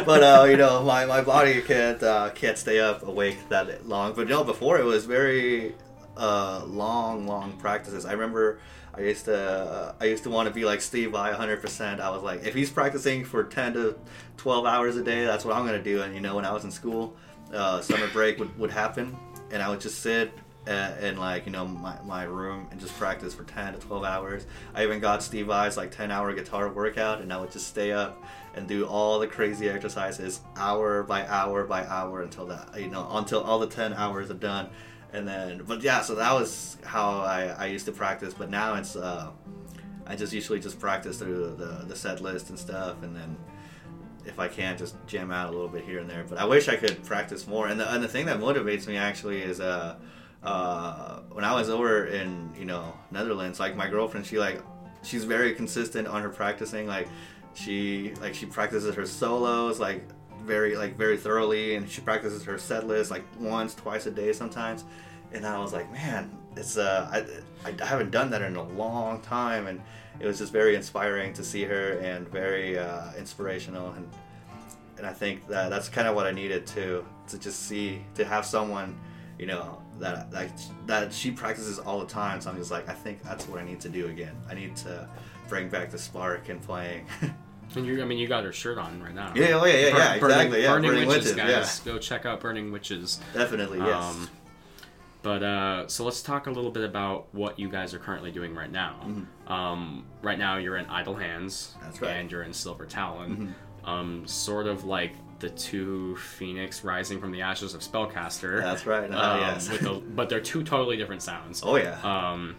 [0.06, 4.14] but uh, you know, my, my body can't uh, can't stay up awake that long.
[4.14, 5.74] But no, before it was very
[6.16, 8.06] uh, long, long practices.
[8.06, 8.60] I remember
[8.96, 11.60] I used to uh, I used to want to be like Steve Vai 100.
[11.60, 13.96] percent I was like, if he's practicing for 10 to
[14.36, 16.02] 12 hours a day, that's what I'm gonna do.
[16.02, 17.16] And you know, when I was in school,
[17.52, 19.16] uh, summer break would, would happen,
[19.50, 20.32] and I would just sit.
[20.66, 24.02] uh, In like you know my, my room and just practice for 10 to 12
[24.02, 27.66] hours i even got steve Vai's like 10 hour guitar workout and i would just
[27.68, 28.12] stay up
[28.54, 33.06] and do all the crazy exercises hour by hour by hour until that you know
[33.12, 34.70] until all the 10 hours are done
[35.14, 38.74] and then but yeah so that was how i, I used to practice but now
[38.74, 39.30] it's uh,
[40.06, 43.36] i just usually just practice through the, the set list and stuff and then
[44.26, 46.68] if i can just jam out a little bit here and there but i wish
[46.68, 47.68] i could practice more.
[47.68, 49.96] And the, and the thing that motivates me actually is uh,
[50.42, 54.60] uh, when i was over in you know netherlands like my girlfriend she like
[55.02, 57.08] she's very consistent on her practicing like
[57.54, 60.08] she like she practices her solos like
[60.44, 64.32] very like very thoroughly and she practices her set list like once twice a day
[64.32, 64.84] sometimes.
[65.32, 67.08] And i was like man it's uh
[67.64, 69.66] I, I haven't done that in a long time.
[69.66, 69.80] And
[70.20, 73.90] it was just very inspiring to see her and very uh, inspirational.
[73.92, 74.08] And
[74.96, 78.24] and i think that that's kind of what i needed to to just see to
[78.24, 78.96] have someone
[79.38, 80.50] you know that like
[80.86, 82.40] that she practices all the time.
[82.40, 84.36] So i'm just like i think that's what i need to do again.
[84.48, 85.08] I need to
[85.48, 87.06] bring back the spark in playing
[87.76, 89.32] And you, I mean, you got her shirt on right now.
[89.34, 90.62] Yeah, oh yeah, yeah, Bur- yeah, Burning, exactly.
[90.62, 91.80] Yeah, Burning, Burning Witches, Witches, guys.
[91.80, 93.20] Go check out Burning Witches.
[93.32, 94.04] definitely yes.
[94.04, 94.30] Um,
[95.22, 98.54] but uh, so let's talk a little bit about what you guys are currently doing
[98.54, 98.96] right now.
[99.46, 101.84] Um, right now, you're in Idle Hands, Mm-hmm.
[101.84, 102.10] That's right.
[102.10, 102.20] Mm-hmm.
[102.20, 103.54] and you're in Silver Talon.
[103.84, 108.60] Um, sort of like the two Phoenix rising from the ashes of Spellcaster.
[108.62, 109.10] That's right.
[109.12, 109.68] Oh, Um, yes.
[109.68, 111.62] the, but they're two totally different sounds.
[111.64, 111.98] oh yeah.
[112.02, 112.56] Um,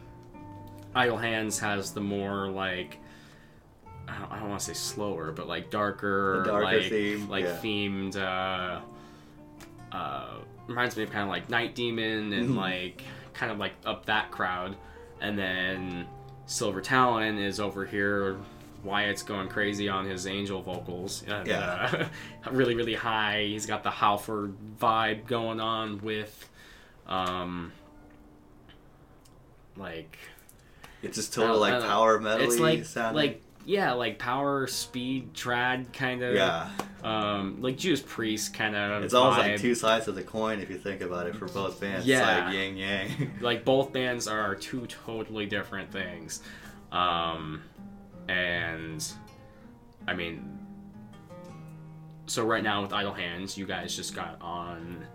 [0.93, 2.99] Idle Hands has the more like
[4.07, 7.57] I don't, want to say slower, but like darker, The darker like theme, like yeah.
[7.61, 8.15] themed.
[8.15, 8.81] Uh,
[9.95, 10.35] uh,
[10.67, 12.55] reminds me of kind of like Night Demon and Mhm.
[12.57, 14.75] like kind of like up that crowd,
[15.21, 16.07] and then
[16.45, 18.37] Silver Talon is over here.
[18.83, 21.23] Wyatt's going crazy on his angel vocals.
[21.27, 22.07] And, Yeah.
[22.45, 23.43] uh, really, really high.
[23.47, 26.47] He's got the Halford vibe going on with,
[27.07, 27.71] um,
[29.75, 30.17] like
[31.01, 32.45] it's just total like power metal.
[32.45, 33.15] it's like sounding.
[33.15, 36.35] like yeah, like power, speed, trad kind of.
[36.35, 36.69] yeah.
[37.03, 39.03] Um, like Judas Priest kind of.
[39.03, 41.79] It's almost like two sides of the coin if you think about it for both
[41.79, 42.05] bands.
[42.05, 42.19] Yeah.
[42.19, 43.31] It's like yin yang.
[43.41, 46.41] Like both bands are two totally different things,
[46.91, 47.61] um,
[48.27, 49.05] and
[50.07, 50.57] I mean,
[52.25, 55.05] so right now with Idle Hands, you guys just got on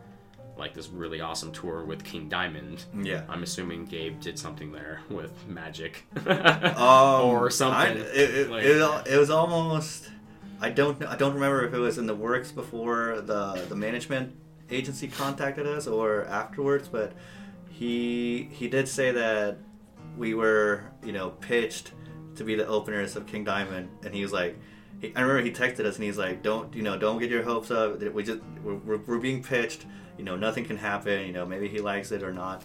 [0.61, 2.85] like this really awesome tour with King Diamond.
[2.97, 3.23] Yeah.
[3.29, 7.99] I'm assuming Gabe did something there with magic Um, or something.
[8.03, 10.09] I- it, it, Like- it, was- it was almost.
[10.61, 11.03] I don't.
[11.05, 14.35] I don't remember if it was in the works before the the management
[14.71, 17.13] agency contacted us or afterwards, but
[17.71, 19.57] he he did say that
[20.19, 21.93] we were you know pitched
[22.37, 24.59] to be the openers of King Diamond, and he was like.
[25.01, 26.99] He, I remember he texted us and he's like, "Don't you know?
[26.99, 28.03] Don't get your hopes up.
[28.03, 29.87] We just we're, we're, we're being pitched.
[30.21, 31.27] You know, nothing can happen.
[31.27, 32.63] You know, maybe he likes it or not."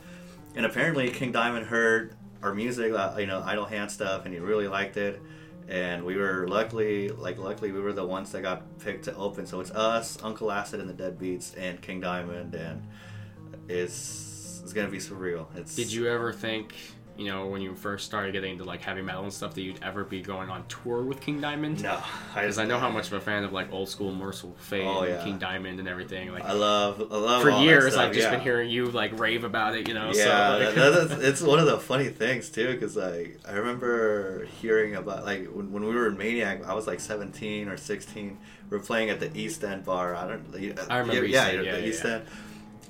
[0.55, 4.39] And apparently, King Diamond heard our music, uh, you know, Idle Hand stuff, and he
[4.41, 5.21] really liked it.
[5.69, 9.45] And we were luckily, like, luckily, we were the ones that got picked to open.
[9.47, 12.83] So it's us, Uncle Acid and the Deadbeats, and King Diamond, and
[13.69, 15.45] it's it's gonna be surreal.
[15.55, 16.75] It's Did you ever think,
[17.17, 19.81] you know, when you first started getting into like heavy metal and stuff, that you'd
[19.83, 21.81] ever be going on tour with King Diamond?
[21.81, 21.99] No,
[22.33, 25.01] Because I know how much of a fan of like old school Mercyful Fate Oh,
[25.01, 25.23] and yeah.
[25.23, 26.31] King Diamond and everything.
[26.31, 28.31] Like I love, I love for years, stuff, I've just yeah.
[28.31, 29.87] been hearing you like rave about it.
[29.87, 33.39] You know, Yeah, so like, that- it's one of the funny things too, because like
[33.47, 37.69] I remember hearing about like when, when we were in Maniac, I was like seventeen
[37.69, 38.37] or sixteen.
[38.69, 40.15] We're playing at the East End bar.
[40.15, 40.79] I don't.
[40.89, 42.03] I remember East yeah, End, yeah, yeah, the East.
[42.05, 42.23] End.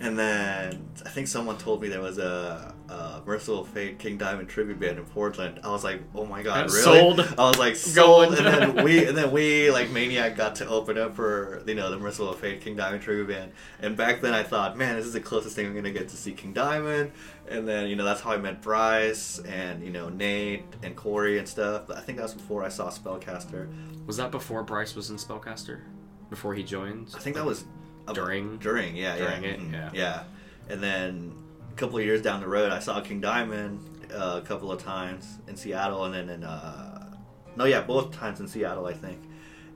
[0.02, 4.50] And then I think someone told me there was a, a Mercyful Fate King Diamond
[4.50, 5.62] tribute band in Portland.
[5.64, 6.82] I was like, oh my god, Uh, really?
[6.82, 7.20] sold.
[7.22, 8.36] I was like, sold.
[8.36, 8.46] Going.
[8.46, 11.90] And then we and then we like Maniac got to open up for you know
[11.90, 13.54] the Mercyful Fate King Diamond tribute band.
[13.80, 16.18] And back then I thought, man, this is the closest thing I'm gonna get to
[16.18, 17.14] see King Diamond.
[17.48, 21.38] And then you know that's how I met Bryce and you know Nate and Corey
[21.40, 21.84] and stuff.
[21.88, 23.70] But I think that was before I saw Spellcaster.
[24.06, 25.84] was that before Bryce was in Spellcaster?
[26.30, 27.14] Before he joined?
[27.16, 27.68] I think that was ab-
[28.14, 28.58] During?
[28.58, 29.90] during yeah During yeah it, mhm, yeah.
[29.94, 30.24] yeah.
[30.70, 31.34] And then
[31.72, 33.80] a couple of years down the road, I saw King Diamond
[34.14, 37.16] uh, a couple of times in Seattle, and then in uh,
[37.56, 39.20] no yeah both times in Seattle I think.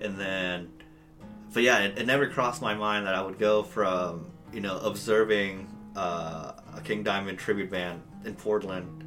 [0.01, 0.69] And then,
[1.53, 4.77] but yeah, it, it never crossed my mind that I would go from you know
[4.79, 9.03] observing uh, a King Diamond tribute band in Portland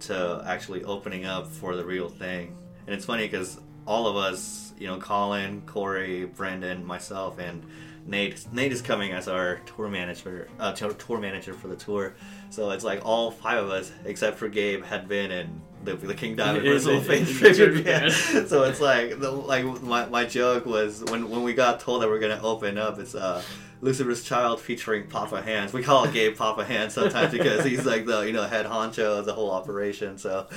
[0.00, 2.56] to actually opening up for the real thing.
[2.86, 7.64] And it's funny because all of us, you know, Colin, Corey, Brendan, myself, and
[8.06, 8.46] Nate.
[8.52, 12.14] Nate is coming as our tour manager, uh, tour manager for the tour.
[12.50, 16.14] So it's like all five of us, except for Gabe, had been in the, the
[16.14, 18.12] King Diamond In- Merciful in- Fate in the tribute band.
[18.48, 22.08] so it's like, the, like my, my joke was when when we got told that
[22.08, 23.42] we're gonna open up, it's uh.
[23.82, 25.72] Lucifer's Child featuring Papa Hands.
[25.72, 29.20] We call it Gabe Papa Hands sometimes because he's like the you know head honcho
[29.20, 30.18] of the whole operation.
[30.18, 30.48] So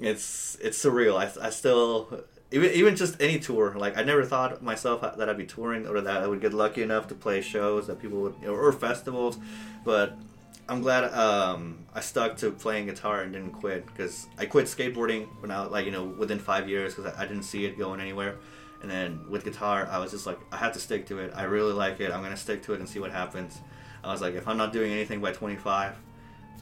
[0.00, 1.16] it's it's surreal.
[1.16, 3.74] I, I still even even just any tour.
[3.76, 6.82] Like I never thought myself that I'd be touring or that I would get lucky
[6.82, 9.38] enough to play shows that people would or, or festivals.
[9.84, 10.16] But
[10.68, 15.26] I'm glad um, I stuck to playing guitar and didn't quit because I quit skateboarding
[15.40, 18.00] when I like you know within five years because I, I didn't see it going
[18.00, 18.36] anywhere.
[18.82, 21.32] And then with guitar, I was just like, I have to stick to it.
[21.34, 22.12] I really like it.
[22.12, 23.60] I'm gonna stick to it and see what happens.
[24.04, 25.96] I was like, if I'm not doing anything by 25,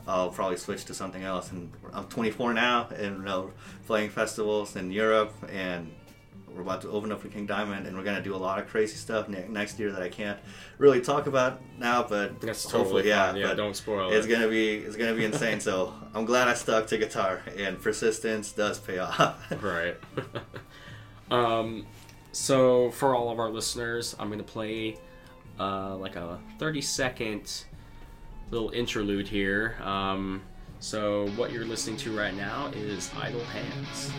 [0.06, 1.50] I'll probably switch to something else.
[1.50, 3.50] And I'm 24 now, and you know,
[3.86, 5.92] playing festivals in Europe, and
[6.54, 8.68] we're about to open up for King Diamond, and we're gonna do a lot of
[8.68, 10.38] crazy stuff ne- next year that I can't
[10.78, 13.34] really talk about now, but That's hopefully, totally yeah.
[13.34, 14.30] Yeah, but don't spoil it's it.
[14.30, 15.60] gonna be it's gonna be insane.
[15.60, 19.36] so I'm glad I stuck to guitar, and persistence does pay off.
[19.62, 19.96] right.
[21.30, 21.86] um,
[22.32, 24.98] so for all of our listeners, I'm gonna play
[25.58, 27.64] uh, like a 30 second
[28.54, 29.74] little interlude here.
[29.82, 30.40] Um,
[30.78, 34.12] so what you're listening to right now is Idle Hands.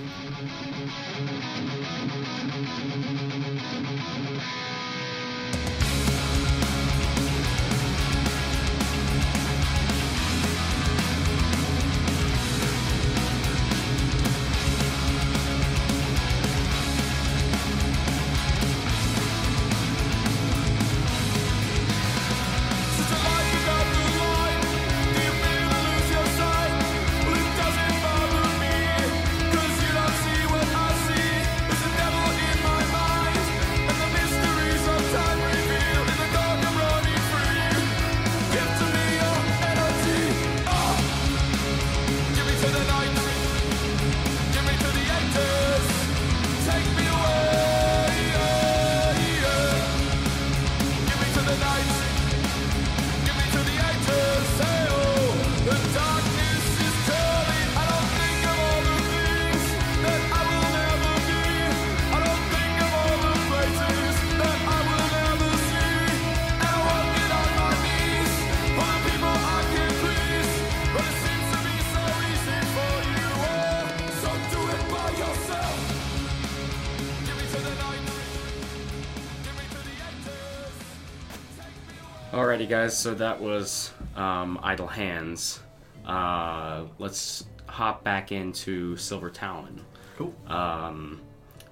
[82.66, 82.98] Alrighty, guys.
[82.98, 85.60] So that was um, Idle Hands.
[86.06, 89.84] Uh, let's hop back into Silver Talon.
[90.18, 90.34] Cool.
[90.48, 91.22] Um,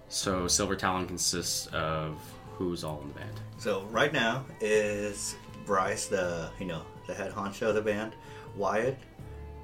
[0.09, 2.19] so Silver Talon consists of
[2.51, 3.39] who's all in the band?
[3.57, 8.13] So right now is Bryce, the you know the head honcho of the band,
[8.55, 8.97] Wyatt,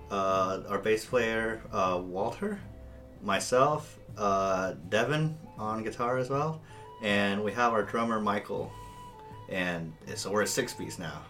[0.10, 2.60] uh, our bass player uh, Walter,
[3.22, 6.62] myself, uh, Devin on guitar as well,
[7.04, 8.72] and we have our drummer Michael,
[9.50, 11.22] and so we're a six piece now.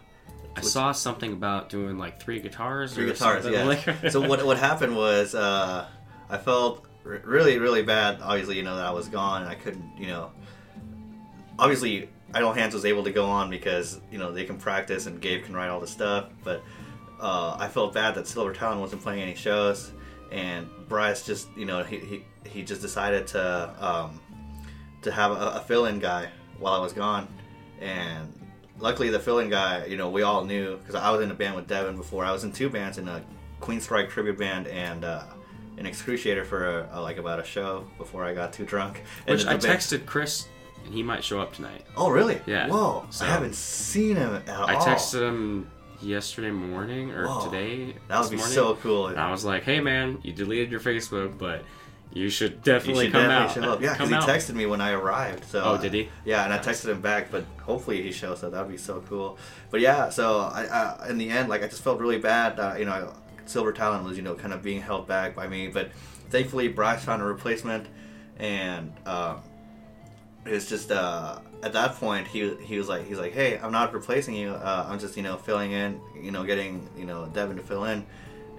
[0.55, 2.93] I saw something about doing like three guitars.
[2.93, 3.63] Three or guitars, yeah.
[3.63, 5.88] like- so what what happened was uh,
[6.29, 8.19] I felt r- really really bad.
[8.21, 10.32] Obviously, you know that I was gone and I couldn't, you know.
[11.58, 15.21] Obviously, Idle Hands was able to go on because you know they can practice and
[15.21, 16.29] Gabe can write all the stuff.
[16.43, 16.63] But
[17.19, 19.91] uh, I felt bad that Silver Talon wasn't playing any shows,
[20.32, 24.19] and Bryce just you know he he, he just decided to um,
[25.01, 26.29] to have a, a fill-in guy
[26.60, 27.27] while I was gone,
[27.79, 28.33] and
[28.79, 31.55] luckily the fill-in guy, you know, we all knew because I was in a band
[31.55, 32.25] with Devin before.
[32.25, 33.23] I was in two bands, in a
[33.61, 35.23] Queensrÿche tribute band and uh,
[35.77, 39.03] an Excruciator for a, a, like about a show before I got too drunk.
[39.27, 40.47] And Which I band- texted Chris,
[40.85, 41.83] and he might show up tonight.
[41.97, 42.39] Oh really?
[42.45, 42.67] Yeah.
[42.69, 43.05] Whoa!
[43.09, 44.67] So- I haven't seen him at all.
[44.67, 45.69] I texted him
[46.01, 47.45] yesterday morning or Whoa.
[47.49, 47.95] today.
[48.07, 49.07] That would be morning, so cool.
[49.07, 51.63] And I was like, "Hey, man, you deleted your Facebook, but
[52.11, 53.81] you should definitely You should come definitely out." show up.
[53.81, 54.23] Yeah, because he out.
[54.27, 55.45] texted me when I arrived.
[55.45, 56.09] So Oh, did he?
[56.25, 58.51] Yeah, and I texted him back, but hopefully he shows up.
[58.53, 59.37] That would be so cool.
[59.69, 62.57] But yeah, so I, I in the end, like I just felt really bad.
[62.57, 63.13] That, you know,
[63.45, 65.91] Silver Talon was you know kind of being held back by me, but
[66.29, 67.87] thankfully Bryce found a replacement,
[68.37, 69.41] and um,
[70.45, 73.93] it's just uh, at that point he he was like he's like, hey, I'm not
[73.93, 74.49] replacing you.
[74.51, 75.99] Uh, I'm just you know filling in.
[76.19, 78.05] You know, getting you know Devin to fill in.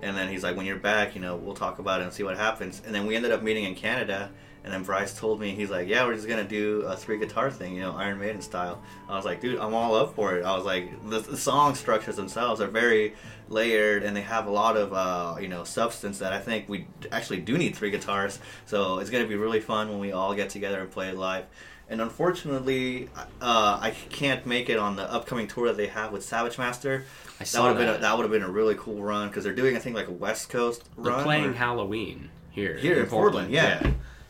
[0.03, 2.23] And then he's like, when you're back, you know, we'll talk about it and see
[2.23, 2.83] what happens.
[2.85, 4.31] And then we ended up meeting in Canada.
[4.63, 7.19] And then Bryce told me, he's like, yeah, we're just going to do a three
[7.19, 8.83] guitar thing, you know, Iron Maiden style.
[9.09, 10.45] I was like, dude, I'm all up for it.
[10.45, 13.15] I was like, the, the song structures themselves are very
[13.49, 16.87] layered and they have a lot of, uh, you know, substance that I think we
[17.11, 18.39] actually do need three guitars.
[18.67, 21.17] So it's going to be really fun when we all get together and play it
[21.17, 21.47] live.
[21.91, 23.09] And unfortunately,
[23.43, 27.05] uh, I can't make it on the upcoming tour that they have with Savage Master.
[27.37, 28.01] I That saw would have been a, that.
[28.03, 30.13] that would have been a really cool run because they're doing I think like a
[30.13, 31.17] West Coast run.
[31.17, 32.77] They're playing or- Halloween here.
[32.77, 33.51] here in Portland.
[33.51, 33.81] Yeah,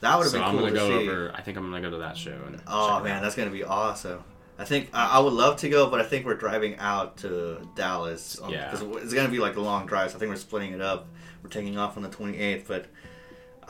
[0.01, 1.09] that would have So been I'm cool gonna go see.
[1.09, 1.33] over.
[1.35, 2.38] I think I'm gonna go to that show.
[2.46, 4.25] And Oh man, that's gonna be awesome.
[4.59, 7.66] I think I, I would love to go, but I think we're driving out to
[7.77, 8.38] Dallas.
[8.49, 8.70] Yeah.
[8.70, 10.11] because it's gonna be like a long drive.
[10.12, 11.09] So I think we're splitting it up.
[11.42, 12.87] We're taking off on the 28th, but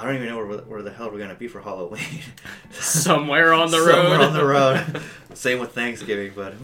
[0.01, 2.23] I don't even know where, where the hell we're gonna be for Halloween.
[2.71, 3.93] somewhere on the road.
[3.93, 5.03] Somewhere on the road.
[5.35, 6.55] Same with Thanksgiving, but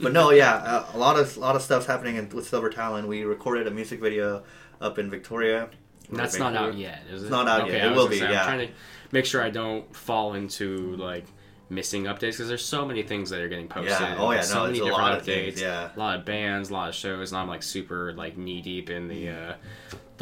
[0.00, 2.70] but no, yeah, uh, a lot of a lot of stuff's happening in, with Silver
[2.70, 3.06] Talon.
[3.06, 4.42] We recorded a music video
[4.80, 5.70] up in Victoria.
[6.10, 7.26] That's not out yet, is it?
[7.26, 7.86] It's not out yet.
[7.86, 8.42] It will be, say, I'm yeah.
[8.42, 8.74] trying to
[9.12, 11.26] make sure I don't fall into like
[11.70, 13.92] missing updates because there's so many things that are getting posted.
[13.92, 14.16] Yeah.
[14.18, 15.44] Oh, yeah, so no, many a different lot of updates.
[15.44, 15.90] things, yeah.
[15.94, 18.90] A lot of bands, a lot of shows, and I'm like super like knee deep
[18.90, 19.54] in the uh,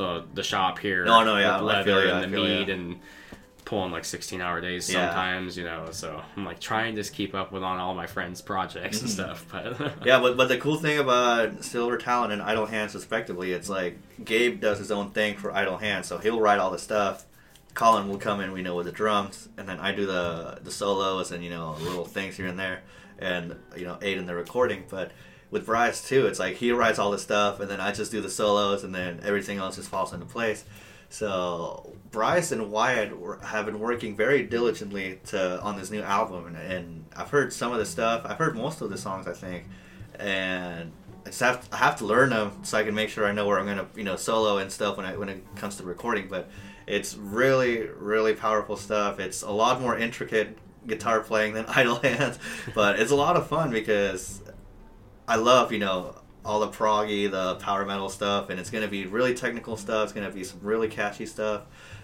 [0.01, 1.05] the the shop here.
[1.05, 2.59] No, no, yeah, with I feel I and the feel ya.
[2.61, 3.01] meat and
[3.65, 5.07] pulling like 16 hour days Yeah.
[5.07, 5.89] sometimes, you know.
[5.93, 9.09] So I'm like trying to just keep up with on all my friends' projects and
[9.09, 9.35] mm-hmm.
[9.37, 13.53] stuff, but Yeah, but but the cool thing about Silver Talon and Idle Hands, respectively,
[13.53, 16.79] it's like Gabe does his own thing for Idle Hands, so he'll write all the
[16.79, 17.27] stuff.
[17.75, 20.73] Colin will come in, we know, with the drums, and then I do the the
[20.73, 22.83] solos and you know little things here and there,
[23.19, 24.85] and you know aid in the recording.
[24.89, 25.13] But
[25.51, 28.21] with Bryce too, it's like he writes all the stuff, and then I just do
[28.21, 30.65] the solos, and then everything else just falls into place.
[31.09, 36.57] So Bryce and Wyatt have been working very diligently to on this new album, and,
[36.57, 38.23] and I've heard some of the stuff.
[38.25, 39.65] I've heard most of the songs, I think,
[40.19, 40.93] and
[41.27, 43.47] I just have I have to learn them so I can make sure I know
[43.47, 46.29] where I'm gonna you know solo and stuff when I when it comes to recording.
[46.29, 46.49] But
[46.87, 49.19] it's really really powerful stuff.
[49.19, 52.39] It's a lot more intricate guitar playing than Idle Hands,
[52.73, 54.41] but it's a lot of fun because
[55.31, 58.91] I love, you know, all the proggy, the power metal stuff, and it's going to
[58.91, 60.03] be really technical stuff.
[60.03, 61.63] It's going to be some really catchy stuff,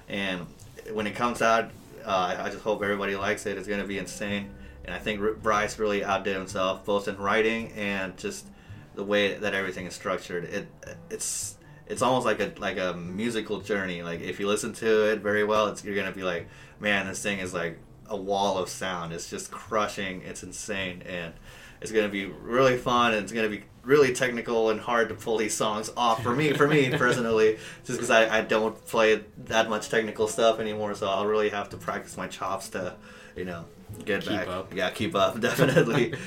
[0.08, 0.46] and
[0.92, 1.72] when it comes out,
[2.04, 3.58] uh, I just hope everybody likes it.
[3.58, 4.50] It's going to be insane,
[4.84, 8.46] and I think Bryce really outdid himself both in writing and just
[8.94, 10.44] the way that everything is structured.
[10.44, 10.68] It
[11.10, 11.56] it's
[11.88, 14.04] it's almost like a like a musical journey.
[14.04, 16.46] Like if you listen to it very well, it's, you're going to be like,
[16.78, 17.76] man, this thing is like
[18.08, 19.12] a wall of sound.
[19.12, 20.22] It's just crushing.
[20.22, 21.34] It's insane, and
[21.80, 23.12] it's going to be really fun.
[23.14, 26.34] And it's going to be really technical and hard to pull these songs off for
[26.34, 26.52] me.
[26.52, 31.08] For me personally, just because I, I don't play that much technical stuff anymore, so
[31.08, 32.94] I'll really have to practice my chops to,
[33.36, 33.64] you know,
[34.04, 34.48] get Keep back.
[34.48, 34.74] up.
[34.74, 36.14] Yeah, keep up definitely.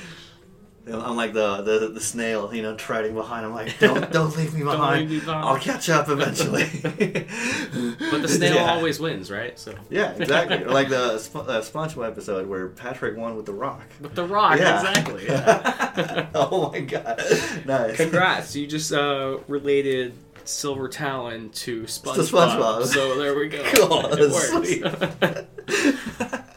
[0.86, 3.44] I'm like the, the the snail, you know, treading behind.
[3.46, 5.10] I'm like, don't don't leave me behind.
[5.10, 5.44] leave me behind.
[5.44, 6.64] I'll catch up eventually.
[6.82, 8.72] but the snail Yeah.
[8.74, 9.56] always wins, right?
[9.58, 10.64] So Yeah, exactly.
[10.64, 13.82] Like the Sp- uh, SpongeBob episode where Patrick won with the Rock.
[14.00, 14.80] with the rock, Yeah.
[14.80, 15.26] exactly.
[15.26, 16.26] Yeah.
[16.34, 17.22] oh my god,
[17.66, 17.96] nice.
[17.96, 18.56] Congrats!
[18.56, 20.14] You just uh, related
[20.44, 22.48] Silver Talon to SpongeBob.
[22.48, 22.86] SpongeBob.
[22.86, 23.62] So there we go.
[23.74, 24.54] Cool, It works.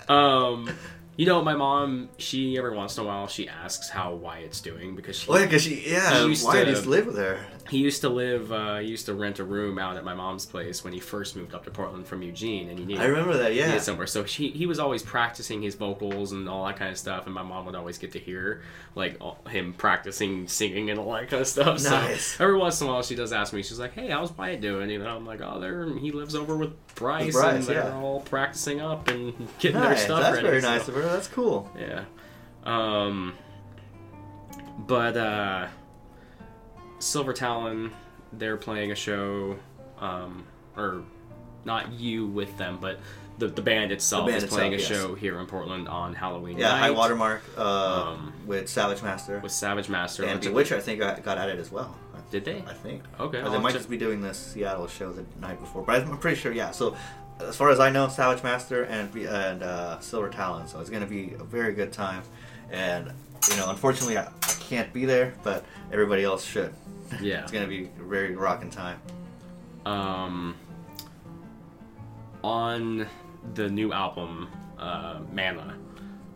[0.09, 0.69] um,
[1.23, 2.09] you know, my mom.
[2.17, 5.47] She every once in a while she asks how Wyatt's doing because she Oh yeah,
[5.47, 6.19] cause she yeah.
[6.21, 7.39] He used Why to- did he live with her?
[7.69, 8.51] he used to live.
[8.51, 11.37] Uh, he used to rent a room out at my mom's place when he first
[11.37, 13.01] moved up to Portland from Eugene, and he needed.
[13.01, 13.55] I remember that.
[13.55, 13.67] Yeah.
[13.67, 14.05] needed somewhere.
[14.05, 17.33] So she, he was always practicing his vocals and all that kind of stuff, and
[17.33, 18.61] my mom would always get to hear
[18.95, 21.81] like all, him practicing singing and all that kind of stuff.
[21.83, 22.25] Nice.
[22.37, 23.63] So every once in a while, she does ask me.
[23.63, 26.57] She's like, "Hey, how's Wyatt doing?" You know, I'm like, "Oh, there he lives over
[26.57, 30.03] with Bryce, Bryce, and they're all practicing up and getting their Nice.
[30.03, 31.12] stuff That's ready." very so- nice of her.
[31.13, 31.71] That's cool.
[31.79, 32.05] yeah.
[32.65, 33.33] Um,
[34.87, 35.67] but uh,
[36.99, 37.91] Silver Talon,
[38.31, 39.57] they're playing a show,
[39.99, 40.45] um,
[40.77, 41.03] or
[41.65, 42.99] not you with them, but
[43.37, 44.87] the, the band itself band is playing a yes.
[44.87, 49.39] show here in Portland on Halloween Yeah, night High Watermark uh, Um, with Savage Master
[49.39, 50.23] with Savage Master.
[50.23, 50.77] and which- Bewitcher.
[50.77, 51.95] I think got, got added as well.
[52.31, 52.63] Did they?
[52.67, 53.03] I think.
[53.19, 55.83] Okay, Or I'll they might check- just be doing the Seattle show the night before,
[55.83, 56.51] but I'm pretty sure.
[56.51, 56.71] Yeah.
[56.71, 56.95] So,
[57.39, 60.67] as far as I know, Savage Master and and uh, Silver Talon.
[60.67, 62.23] So it's going to be a very good time,
[62.71, 63.11] and
[63.49, 66.73] you know, unfortunately, I, I can't be there, but everybody else should.
[67.21, 67.43] Yeah.
[67.43, 68.99] it's going to be a very rocking time.
[69.85, 70.55] um,
[72.43, 73.07] on
[73.53, 75.75] the new album, uh, Mana.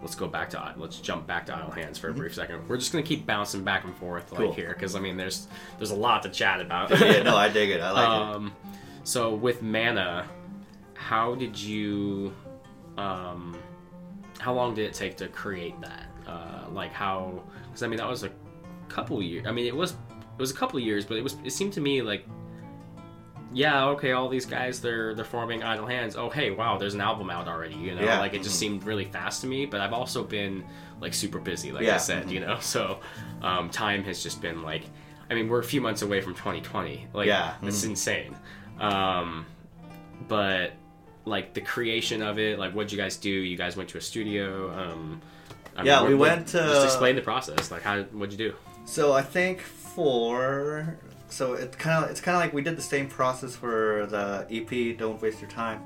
[0.01, 2.67] Let's go back to let's jump back to Idle Hands for a brief second.
[2.69, 4.53] We're just gonna keep bouncing back and forth like Cool.
[4.53, 6.91] here because I mean there's there's a lot to chat about.
[6.99, 7.81] yeah, no, I dig it.
[7.81, 8.35] I like it.
[8.35, 8.53] um,
[9.03, 10.27] so with Mana,
[10.97, 12.33] how did you,
[12.97, 13.57] um,
[14.39, 16.05] how long did it take to create that?
[16.27, 17.43] Uh, like how?
[17.67, 18.31] Because I mean that was a
[18.89, 19.45] couple years.
[19.47, 21.81] I mean it was it was a couple years, but it was it seemed to
[21.81, 22.25] me like
[23.53, 26.15] yeah, okay, all these guys they're they're forming idle hands.
[26.17, 28.03] Oh hey, wow, there's an album out already, you know?
[28.03, 28.59] Yeah, Like it just mhm.
[28.59, 30.65] seemed really fast to me, but I've also been
[30.99, 32.31] like super busy, like I Yeah, said, mhm.
[32.31, 32.57] you know.
[32.61, 32.99] So
[33.41, 34.83] um, time has just been like
[35.29, 37.07] I mean, we're a few months away from 2020.
[37.13, 37.89] Like Yeah, it's mhm.
[37.91, 38.35] insane.
[38.79, 39.45] Um
[40.27, 40.73] but
[41.28, 43.30] like the creation of it, like what'd you guys do?
[43.30, 45.21] You guys went to a studio, um
[45.75, 47.69] I Yeah, what- we what- went to- Just explain the process.
[47.71, 48.55] Like, how what'd you do?
[48.86, 50.97] So I think for
[51.30, 54.45] so it kind of it's kind of like we did the same process for the
[54.49, 54.93] EP.
[54.97, 55.80] Don't waste your time.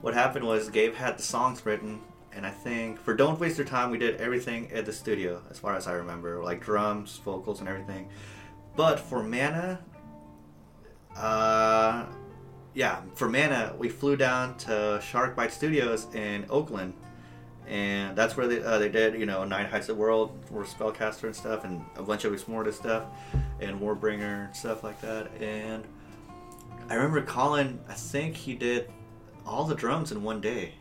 [0.00, 2.00] What happened was Gabe had the songs written,
[2.32, 5.58] and I think for Don't Waste Your Time we did everything at the studio, as
[5.58, 8.08] far as I remember, like drums, vocals, and everything.
[8.76, 9.80] But for Mana,
[11.16, 12.04] uh,
[12.78, 16.94] yeah, for Mana we flew down to Shark Bite Studios in Oakland
[17.66, 21.24] and that's where they, uh, they did you know Night Hides the World for Spellcaster
[21.24, 23.02] and stuff, and a bunch of Exmortus stuff,
[23.60, 25.30] and Warbringer and stuff like that.
[25.40, 25.84] And
[26.88, 28.88] I remember Colin, I think he did
[29.44, 30.74] all the drums in one day,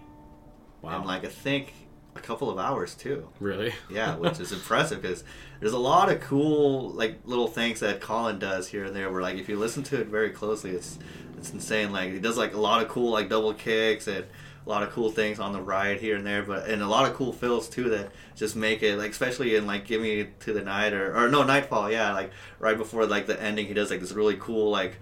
[0.82, 0.98] Wow.
[1.00, 1.74] and like I think
[2.18, 3.30] a couple of hours too.
[3.39, 3.74] really?
[3.89, 5.24] Yeah, which is impressive because
[5.59, 9.11] there's a lot of cool like little things that Colin does here and there.
[9.11, 10.99] Where like if you listen to it very closely, it's
[11.38, 11.91] it's insane.
[11.91, 14.26] Like he does like a lot of cool like double kicks and
[14.65, 17.09] a lot of cool things on the ride here and there, but and a lot
[17.09, 20.53] of cool fills too that just make it like especially in like Give Me to
[20.53, 23.89] the Night or or no Nightfall, yeah, like right before like the ending, he does
[23.89, 24.97] like this really cool like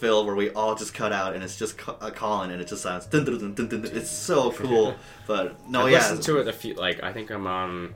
[0.00, 2.82] fill where we all just cut out and it's just uh, Colin and it just
[2.82, 3.96] sounds dun, dun, dun, dun, dun, dun.
[3.96, 4.94] it's so cool.
[5.26, 6.74] But no, I've yeah, listened to it a few.
[6.74, 7.94] Like I think I'm on.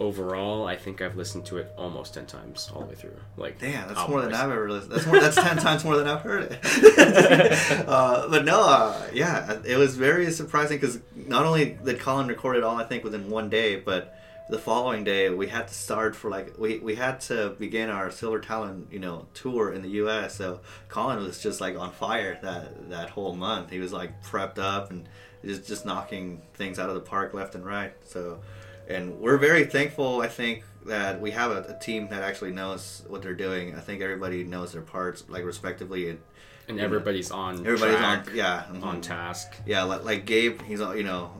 [0.00, 3.16] Overall, I think I've listened to it almost ten times all the way through.
[3.36, 4.34] Like, Damn, that's more than.
[4.34, 4.90] I've ever listened.
[4.90, 5.20] That's more.
[5.20, 6.58] That's ten times more than I've heard it.
[7.88, 12.56] uh, but no, uh, yeah, it was very surprising because not only did Colin record
[12.56, 14.18] it all, I think within one day, but
[14.50, 18.10] the following day we had to start for like we we had to begin our
[18.10, 20.36] Silver Talon you know tour in the U.S.
[20.36, 23.70] So Colin was just like on fire that that whole month.
[23.70, 25.08] He was like prepped up and
[25.44, 27.94] just just knocking things out of the park left and right.
[28.04, 28.40] So
[28.88, 33.02] and we're very thankful i think that we have a, a team that actually knows
[33.08, 36.20] what they're doing i think everybody knows their parts like respectively and
[36.66, 37.58] and everybody's on.
[37.66, 38.82] everybody's track, on yeah mhm.
[38.82, 39.52] on task.
[39.66, 41.30] yeah like, like gabe he's all you know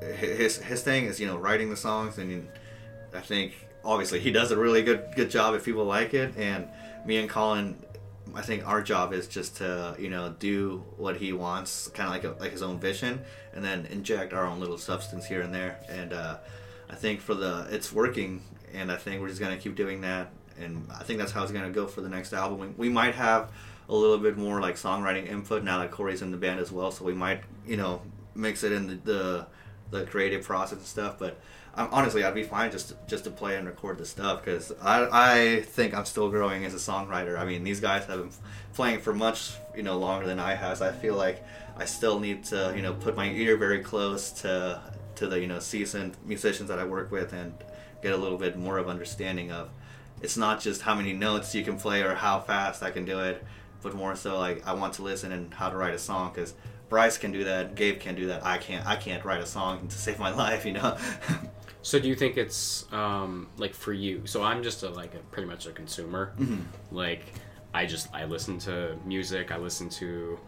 [0.00, 2.48] his his thing is you know writing the songs and
[3.14, 3.52] i think
[3.84, 6.68] obviously he does a really good good job if people like it and
[7.06, 7.76] me and colin
[8.34, 12.12] i think our job is just to you know do what he wants kind of
[12.12, 13.20] like a, like his own vision
[13.54, 16.36] and then inject our own little substance here and there and uh
[16.90, 18.42] i think for the it's working
[18.74, 21.52] and i think we're just gonna keep doing that and i think that's how it's
[21.52, 22.58] gonna go for the next album.
[22.58, 23.50] We, we might have
[23.88, 26.90] a little bit more like songwriting input now that corey's in the band as well
[26.90, 28.02] so we might you know
[28.34, 29.46] mix it in the the,
[29.90, 31.38] the creative process and stuff but
[31.74, 34.72] um, honestly i'd be fine just to, just to play and record the stuff because
[34.82, 38.30] I, I think i'm still growing as a songwriter i mean these guys have been
[38.74, 41.44] playing for much you know longer than i have so i feel like
[41.76, 44.80] i still need to you know put my ear very close to
[45.14, 47.52] to the you know seasoned musicians that i work with and
[48.02, 49.68] get a little bit more of understanding of.
[50.22, 53.20] It's not just how many notes you can play or how fast I can do
[53.20, 53.44] it,
[53.82, 56.54] but more so like I want to listen and how to write a song because
[56.88, 58.44] Bryce can do that, Gabe can do that.
[58.44, 58.86] I can't.
[58.86, 60.96] I can't write a song to save my life, you know.
[61.82, 64.26] So do you think it's um, like for you?
[64.26, 66.32] So I'm just a, like a, pretty much a consumer.
[66.90, 67.22] Like
[67.72, 69.52] I just I listen to music.
[69.52, 70.38] I listen to,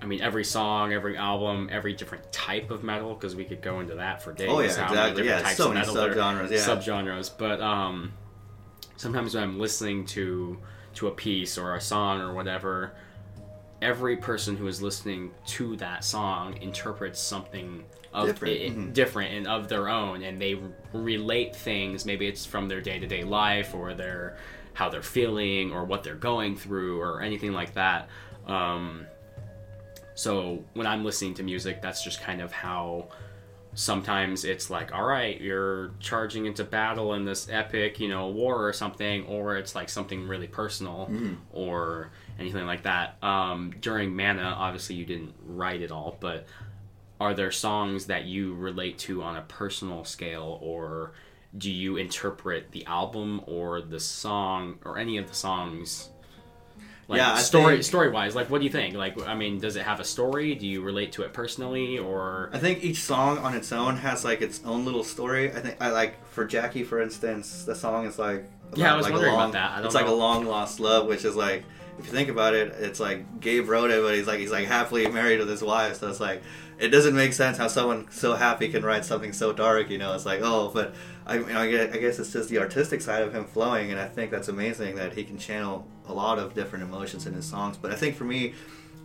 [0.00, 3.80] I mean every song, every album, every different type of metal because we could go
[3.80, 4.48] into that for days.
[4.48, 5.26] Oh, yeah, exactly.
[5.26, 6.58] Yeah, types so many subgenres, yeah.
[6.58, 7.30] subgenres.
[7.36, 8.12] But um,
[8.96, 10.58] sometimes when I'm listening to
[10.94, 12.92] to a piece or a song or whatever,
[13.82, 18.92] every person who is listening to that song interprets something of Different, it- mhm.
[18.92, 20.58] different and of their own and they
[20.92, 22.04] relate things.
[22.04, 24.36] Maybe it's from their day-to-day life or their
[24.72, 28.08] how they're feeling or what they're going through or anything like that.
[28.46, 29.06] Um,
[30.14, 33.08] so when i'm listening to music that's just kind of how
[33.74, 38.66] sometimes it's like all right you're charging into battle in this epic you know war
[38.66, 41.08] or something or it's like something really personal
[41.52, 42.10] or
[42.40, 43.16] anything like that.
[43.22, 46.46] Um, during mana obviously you didn't write it all but
[47.20, 51.12] are there songs that you relate to on a personal scale or
[51.58, 56.08] do you interpret the album or the song or any of the songs?
[57.08, 58.94] Like Yeah, I story think- story wise like what do you think?
[58.94, 60.54] Like i mean does it have a story?
[60.54, 62.50] Do you relate to it personally or?
[62.52, 65.50] I think each song on its own has like its own little story.
[65.52, 69.04] I think I like for Jackie, for instance, the song is like Yeah, I was
[69.04, 69.84] like wondering a about that.
[69.84, 71.64] It's like a long lost love, which is like
[72.00, 74.66] if you think about it, it's like Gabe wrote it, but he's like he's like
[74.66, 76.42] happily married with his wife, so it's like
[76.78, 79.90] it doesn't make sense how someone so happy can write something so dark.
[79.90, 80.94] You know, it's like oh, but
[81.26, 83.90] I you know, I guess, I guess it's just the artistic side of him flowing,
[83.90, 87.34] and I think that's amazing that he can channel a lot of different emotions in
[87.34, 87.76] his songs.
[87.76, 88.54] But I think for me.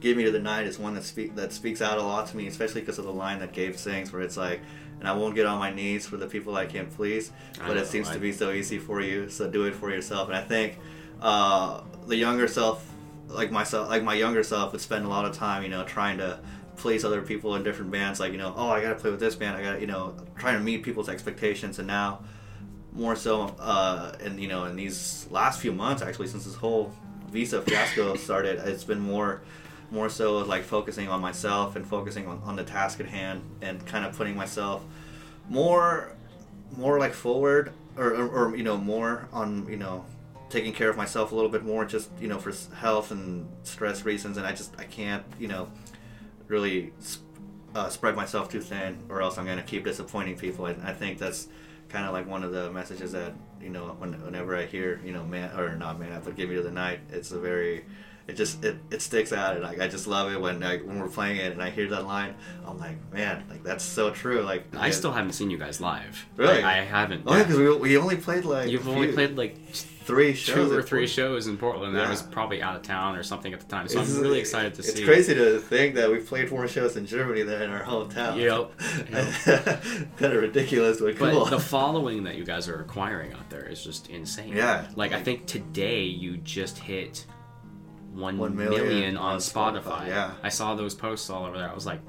[0.02, 2.38] Give Me to the Night is one that speak that speaks out a lot to
[2.38, 4.60] me, especially because of the line that Gabe sings, where it's like,
[5.00, 7.82] "And I won't get on my knees for the people I can't please, but know
[7.82, 10.38] it seems the to be so easy for you, so do it for yourself." And
[10.38, 10.78] I think
[11.22, 12.86] uh, the younger self,
[13.28, 16.18] like myself, like my younger self, would spend a lot of time, you know, trying
[16.20, 16.40] to
[16.76, 18.20] please other people in different bands.
[18.20, 19.58] Like, you know, oh, I gotta play with this band.
[19.58, 21.80] I gotta, you know, trying to meet people's expectations.
[21.80, 22.22] And now,
[22.94, 26.94] more so, uh, and you know, in these last few months, actually, since this whole
[27.30, 29.42] visa fiasco started, it's been more,
[29.92, 33.86] more so like focusing on myself and focusing on, on the task at hand and
[33.86, 34.84] kind of putting myself
[35.50, 36.16] more,
[36.78, 40.06] more like forward or, or, or you know, more on you know
[40.50, 44.06] taking care of myself a little bit more just you know for health and stress
[44.06, 45.68] reasons and i just i can't you know
[46.48, 46.94] really
[47.74, 50.66] uh, spread myself too thin or else i'm going to keep disappointing people.
[50.68, 51.48] And i think that's
[51.90, 55.12] kind of like one of the messages that you know when, whenever i hear you
[55.12, 57.86] know man or not man but give me to the night it's a very
[58.28, 59.56] it just it, it sticks out.
[59.56, 61.88] And like i just love it when I, when we're playing it and i hear
[61.90, 62.36] that line
[62.66, 64.42] i'm like man like that's so true.
[64.42, 66.26] Like i it- still haven't seen you guys live.
[66.38, 66.56] Really?
[66.56, 67.24] Like, i haven't.
[67.28, 69.58] Oh yeah because we, we only played like you've only played like
[70.06, 72.00] three shows two or three should in Portland.
[72.00, 74.40] I was probably out of town or something at the time, so It's- I'm really
[74.40, 75.00] excited to it's see.
[75.02, 78.38] It's crazy to think that we played four shows in Germany then in our hometown.
[78.40, 78.72] Yep.
[80.18, 81.46] kind of ridiculous, but But cool.
[81.46, 84.56] the following that you guys are acquiring out there is just insane.
[84.56, 84.88] Yeah.
[84.96, 87.26] Like I think today you just hit
[88.14, 89.84] one One million, million on on Spotify.
[89.84, 90.32] Spotify, yeah.
[90.42, 91.70] I saw those posts all over there.
[91.70, 92.00] I was like,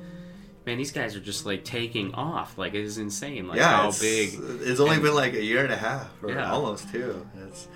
[0.64, 2.56] man, these guys are just like taking off.
[2.58, 3.48] Like it is insane.
[3.48, 4.38] Like yeah, how it's, big.
[4.60, 6.50] It's only and- been like a year and a half, or Yeah.
[6.52, 7.26] almost two.
[7.48, 7.66] It's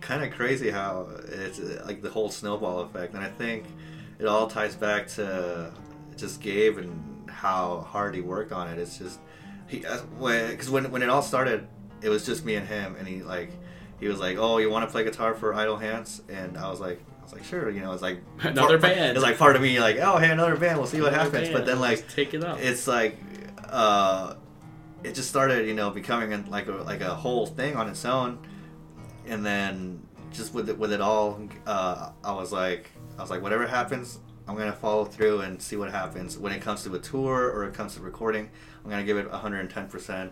[0.00, 3.64] kind of crazy how it's uh, like the whole snowball effect, and I think
[4.18, 5.72] it all ties back to
[6.16, 8.78] just Gabe and how hard he worked on it.
[8.78, 9.18] It's just
[9.66, 11.66] he because when when it all started,
[12.02, 13.50] it was just me and him, and he like
[14.00, 16.80] he was like, "Oh, you want to play guitar for Idle Hands?" And I was
[16.80, 17.00] like.
[17.18, 19.16] I was like, sure, you know, it's like Another part- band.
[19.16, 20.78] It's like part of me, like, oh, hey, another band.
[20.78, 21.48] We'll see what happens.
[21.48, 22.60] band, But then, like, take it up.
[22.60, 23.18] it's like
[23.68, 24.34] uh
[25.02, 28.38] it just started you know becoming like a like a whole thing on its own
[29.26, 30.02] and then
[30.32, 34.18] just with it with it all uh i was like i was like whatever happens
[34.48, 36.38] i'm gonna follow through and see what happens.
[36.38, 38.48] When it comes to a tour or it comes to recording
[38.84, 40.30] i'm gonna give it 110%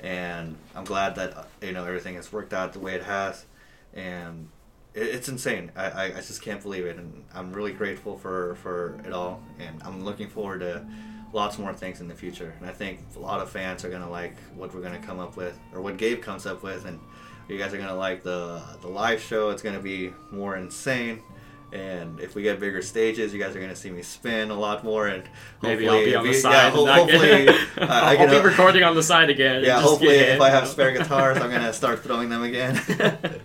[0.00, 3.46] and i'm glad that you know everything has worked out the way it has.
[3.94, 4.48] And
[4.94, 5.72] it, it's insane.
[5.74, 6.96] I, I, I just can't believe it.
[6.96, 9.42] And i'm really grateful for for it all.
[9.58, 10.86] And i'm looking forward to
[11.32, 12.54] lots more things in the future.
[12.60, 15.36] And i think a lot of fans are to like what we're to come up
[15.36, 16.84] with or what gabe comes up with.
[16.84, 17.00] And
[17.48, 20.56] you guys are going to like the the live show it's going to be more
[20.56, 21.22] insane
[21.70, 24.54] and if we get bigger stages, you guys are going to see me spin a
[24.54, 25.22] lot more, and
[25.62, 26.52] Maybe I'll be on the side.
[26.52, 29.62] Yeah, and ho- hopefully, get- uh, I I'll can, be recording on the side again.
[29.62, 32.80] Yeah, hopefully, if I have spare guitars, I'm going to start throwing them again.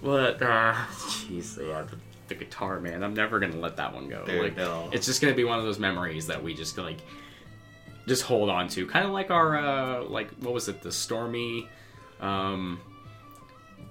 [0.00, 0.40] What?
[0.40, 1.96] Uh, Jeez, yeah, the,
[2.28, 3.02] the guitar, man.
[3.02, 4.24] I'm never gonna let that one go.
[4.24, 4.88] Dude, like, no.
[4.92, 6.98] it's just gonna be one of those memories that we just like.
[8.06, 8.86] just hold on to.
[8.86, 10.82] Kind of like our uh, like what was it?
[10.82, 11.68] The stormy.
[12.20, 12.80] Um,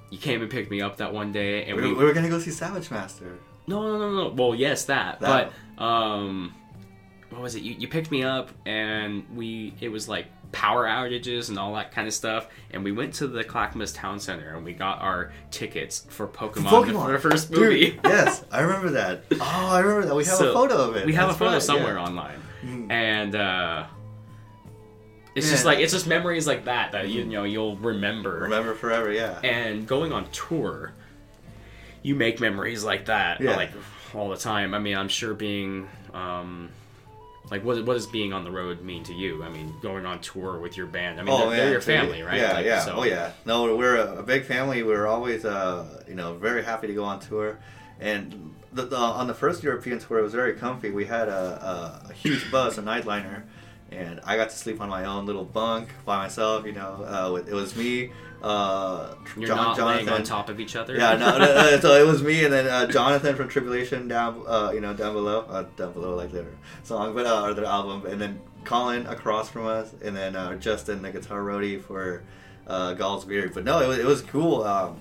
[0.09, 2.29] you came and picked me up that one day, and We, we, we were gonna
[2.29, 3.37] go see Savage Master.
[3.67, 4.29] no no no no.
[4.33, 5.51] Well, yes that, That.
[5.77, 6.53] but um,
[7.29, 7.63] what was it?
[7.63, 11.91] You you picked me up, and we it was like power outages and all that
[11.91, 15.33] kind of stuff, and we went to the Clackamas Town Center and we got our
[15.51, 17.05] tickets for Pokemon, Pokemon.
[17.05, 17.99] for the first Dude, movie.
[18.05, 19.23] yes, I remember that.
[19.33, 20.15] Oh, I remember that.
[20.15, 21.05] We have So, a photo of it.
[21.05, 22.05] We have That's a photo right, somewhere yeah.
[22.05, 22.91] online, Mhm.
[22.91, 23.85] and uh,
[25.35, 28.39] it's just like it's just memories like that that you, you know you'll remember.
[28.39, 29.39] Remember forever, yeah.
[29.43, 30.93] And going on tour,
[32.01, 33.55] you make memories like that Yeah.
[33.55, 33.71] like
[34.13, 34.73] all the time.
[34.73, 36.69] I mean, I'm sure being um,
[37.51, 39.43] like what what does being on the road mean to you?
[39.43, 41.19] I mean, going on tour with your band.
[41.19, 42.39] I mean, they're, they're your family, right?
[42.39, 42.79] Yeah, Like, yeah.
[42.79, 43.31] so- Oh, yeah.
[43.45, 44.83] No, we're a, a big family.
[44.83, 47.59] We're always, uh, you know, very happy to go on tour.
[47.99, 50.91] And the, the, on the first European tour, it was very comfy.
[50.91, 53.43] We had a, a, a huge bus, a nightliner,
[53.95, 56.65] and I got to sleep on my own little bunk by myself.
[56.65, 60.09] You know, uh, with, it was me, uh, You're John, not Jonathan.
[60.09, 60.95] on top of each other.
[60.95, 64.43] Yeah, no, no, no, so it was me and then uh, Jonathan from Tribulation down,
[64.47, 66.45] uh, you know, down below, uh, down below like their
[66.83, 70.55] song, but uh, or their album, and then Colin across from us, and then uh,
[70.55, 72.23] Justin, the guitar roadie for
[72.67, 73.53] uh, Gaahls Wyrd.
[73.53, 74.63] But no, it was it was cool.
[74.63, 74.99] Um,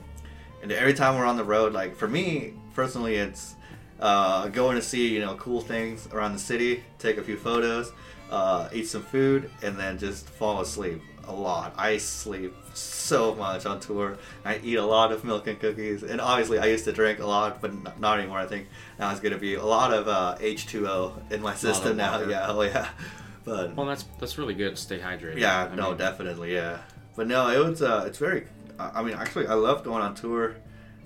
[0.63, 3.55] and every time we're on the road, like for me personally, it's
[4.01, 7.93] uh, going to see you know cool things around the city, take a few photos,
[8.31, 11.75] uh, eat some food, and then just fall asleep a lot.
[11.79, 14.19] I sleep so much on tour.
[14.45, 17.27] I eat a lot of milk and cookies, and obviously I used to drink a
[17.27, 18.39] lot, but n- not anymore.
[18.39, 18.69] I think
[18.99, 22.13] now it's gonna be a lot of uh, H2O in my system now.
[22.19, 22.31] water.
[22.31, 22.89] Yeah, oh yeah.
[23.45, 24.71] But Well, that's that's really good.
[24.77, 25.39] to Stay hydrated.
[25.39, 26.79] yeah, I no, mean, definitely, yeah.
[27.15, 28.47] But no, it was uh, it's very.
[28.79, 30.57] I I mean, actually, I love going on tour.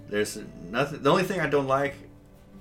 [0.09, 0.39] There's
[0.71, 1.03] nothing.
[1.03, 1.97] The only thing I don't like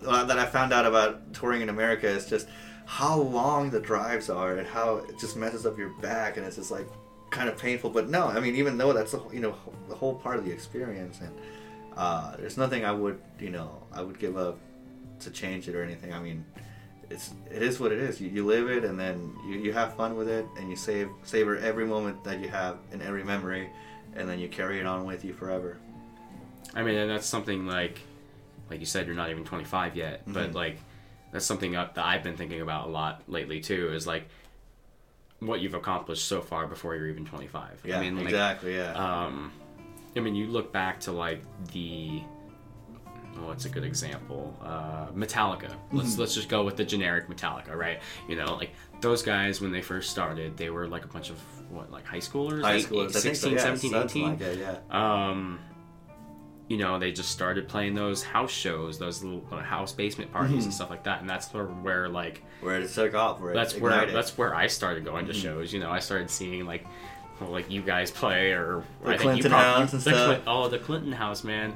[0.06, 2.48] uh, that I found out about touring in America is just
[2.88, 6.56] how long the drives are and how it just messes up your back and it's
[6.56, 6.88] just like
[7.30, 7.90] kind of painful.
[7.90, 9.56] But no, I mean, even though that's the whole- you know
[9.90, 11.36] the whole part of the experience, and
[11.98, 14.58] uh, there's nothing I would you know I would give up
[15.20, 16.14] to change it or anything.
[16.14, 16.46] I mean,
[17.10, 18.22] it's it is what it is.
[18.22, 21.10] You, you live it and then you, you have fun with it and you save
[21.24, 23.70] savor every moment that you have and every memory,
[24.16, 25.78] and then you carry it on with you forever.
[26.74, 28.00] I mean, and that's something like,
[28.70, 30.56] like you said, you're not even 25 yet, but Mhm.
[30.56, 30.78] like,
[31.32, 33.92] that's something that that I've been thinking about a lot lately too.
[33.94, 34.28] Is like,
[35.40, 37.82] what you've accomplished so far before you're even 25.
[37.84, 38.76] Yeah, I mean, like, exactly.
[38.76, 38.94] Yeah.
[38.94, 39.52] um,
[40.16, 42.22] I mean, you look back to like the.
[43.40, 44.58] Oh, what's a good example?
[44.64, 45.70] Uh, Metallica.
[45.92, 46.22] Let's Mm-hmm.
[46.22, 48.00] let's just go with the generic Metallica, right?
[48.28, 48.72] You know, like
[49.02, 52.18] those guys when they first started, they were like a bunch of what, like high
[52.18, 54.78] schoolers, High schoolers, I 16, so, yeah, 17, 18 like that, yeah.
[54.90, 55.60] um
[56.68, 60.62] you know they just started playing those house shows those little uh, house basement parties
[60.62, 60.66] Mhm.
[60.66, 63.56] and stuff like that and that's where, where like Where it took off, where it
[63.56, 65.42] that's where that's where i started going to Mhm.
[65.42, 66.86] shows you know i started seeing like
[67.40, 70.42] well, like you guys play or The I think Clinton you prob- House and stuff.
[70.48, 71.74] Oh the clinton house man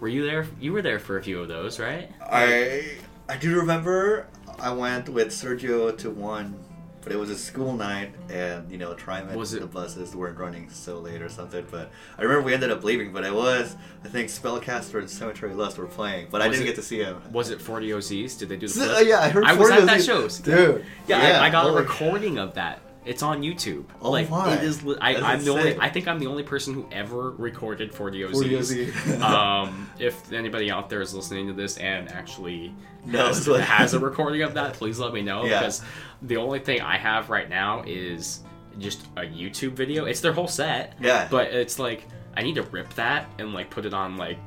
[0.00, 2.96] were you there you were there for a few of those right I
[3.28, 4.26] I do remember
[4.60, 6.54] I went with Sergio to one,
[7.02, 10.38] but it was a school night, and you know, Trimet, Was it- the buses weren't
[10.38, 11.64] running so late or something.
[11.70, 13.12] But I remember we ended up leaving.
[13.12, 16.66] But it was I think Spellcaster and Cemetery Lust were playing, but I didn't it-
[16.66, 17.22] get to see them.
[17.32, 18.36] was it 40 OZs?
[18.38, 19.06] Did they do the So- flip?
[19.08, 19.44] yeah, I heard.
[19.44, 20.38] I was 40 at that was- shows.
[20.38, 20.84] dude.
[21.06, 22.80] Yeah, I, I got a recording of that.
[23.04, 23.84] It's on YouTube.
[24.02, 24.54] Oh like my.
[24.54, 24.82] it is.
[24.84, 25.78] li- I, I'm the only.
[25.78, 28.32] I think I'm the only person who ever recorded 40 OZs.
[28.32, 29.22] 40 OZ.
[29.22, 32.74] um, if anybody out there is listening to this and actually
[33.06, 35.60] Knows has, has a recording of that, please let me know Yeah.
[35.60, 35.82] because
[36.22, 38.40] the only thing I have right now is
[38.78, 40.04] just a YouTube video.
[40.04, 41.28] It's their whole set, Yeah.
[41.30, 42.04] but it's like
[42.36, 44.38] I need to rip that and like put it on like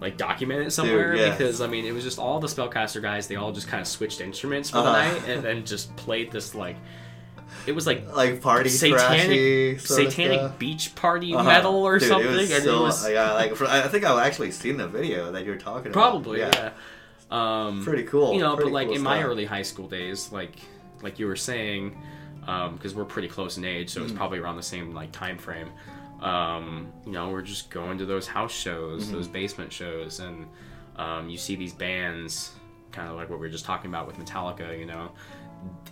[0.00, 1.30] like document it somewhere yeah.
[1.30, 3.26] because I mean it was just all the spellcaster guys.
[3.28, 5.12] They all just kind of switched instruments for the Uh-huh.
[5.12, 6.76] night and then just played this like
[7.66, 11.42] it was like like party satanic thrashy sort of satanic beach party Uh-huh.
[11.44, 14.50] metal or Dude, something It was so, it was yeah, like I think I've actually
[14.52, 16.54] seen the video that you're talking probably about.
[16.56, 16.70] yeah,
[17.30, 18.34] um Pretty cool.
[18.34, 19.30] you know Pretty but like cool in my stuff.
[19.30, 20.56] early high school days like
[21.02, 21.96] like you were saying
[22.40, 24.16] because we're pretty close in age so it's Mm.
[24.16, 25.68] probably around the same like time frame
[26.20, 29.12] um you know we're just going to those house shows Mm-hmm.
[29.14, 30.46] those basement shows and
[30.96, 32.52] um, you see these bands
[32.92, 35.10] kind of like what we were just talking about with metallica you know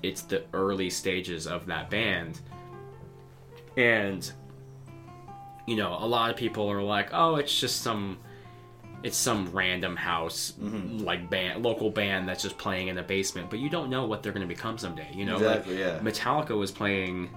[0.03, 2.41] it's the early stages of that band
[3.77, 4.33] and
[5.67, 8.19] you know a lot of people are like oh it's just some
[9.03, 10.99] it's some random house Mm-hmm.
[11.05, 14.23] like band local band that's just playing in the basement but you don't know what
[14.23, 15.99] they're going to become someday you know Exactly, like yeah.
[16.01, 17.31] metallica was playing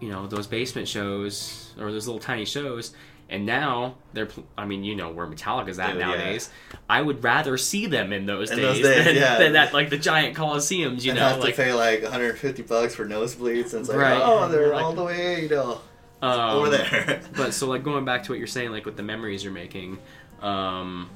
[0.00, 2.92] you know those basement shows or those little tiny shows
[3.30, 6.06] And now they're, pl- I mean, you know where Metallica's at Dude, yeah.
[6.08, 6.50] nowadays.
[6.88, 9.38] I would rather see them in those In days, those days, than, yeah.
[9.38, 11.02] than at like the giant coliseums.
[11.04, 13.98] You and know, have like to pay like 150 bucks for nosebleeds, and it's like,
[13.98, 14.20] Right.
[14.22, 15.80] oh, they're Like- all the way, you know,
[16.22, 17.22] um, over there.
[17.36, 19.98] but so like going back to what you're saying, like with the memories you're making,
[20.42, 21.08] um,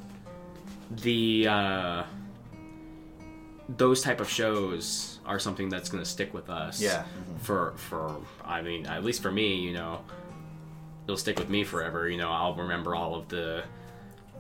[0.91, 2.03] the uh,
[3.69, 6.81] those type of shows are something that's going to stick with us.
[6.81, 7.03] Yeah.
[7.05, 7.41] Mhm.
[7.41, 10.01] For for I mean, at least for me, you know,
[11.09, 12.07] it'll stick with me forever.
[12.09, 13.65] You know, I'll remember all of the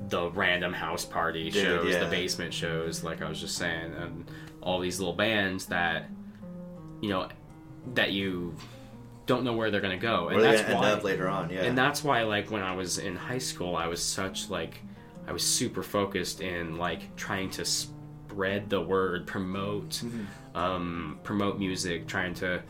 [0.08, 2.04] the random house party Dude, shows, yeah.
[2.04, 4.30] the basement shows, like I was just saying, and
[4.62, 6.08] all these little bands that
[7.00, 7.28] you know
[7.94, 8.54] that you
[9.26, 11.64] don't know where they're going to go, and that's gonna why later on, yeah.
[11.64, 14.80] and that's why like when i was in high school i was such like
[15.26, 20.56] i was super focused in like trying to spread the word promote Mm-hmm.
[20.56, 22.62] um, promote music trying to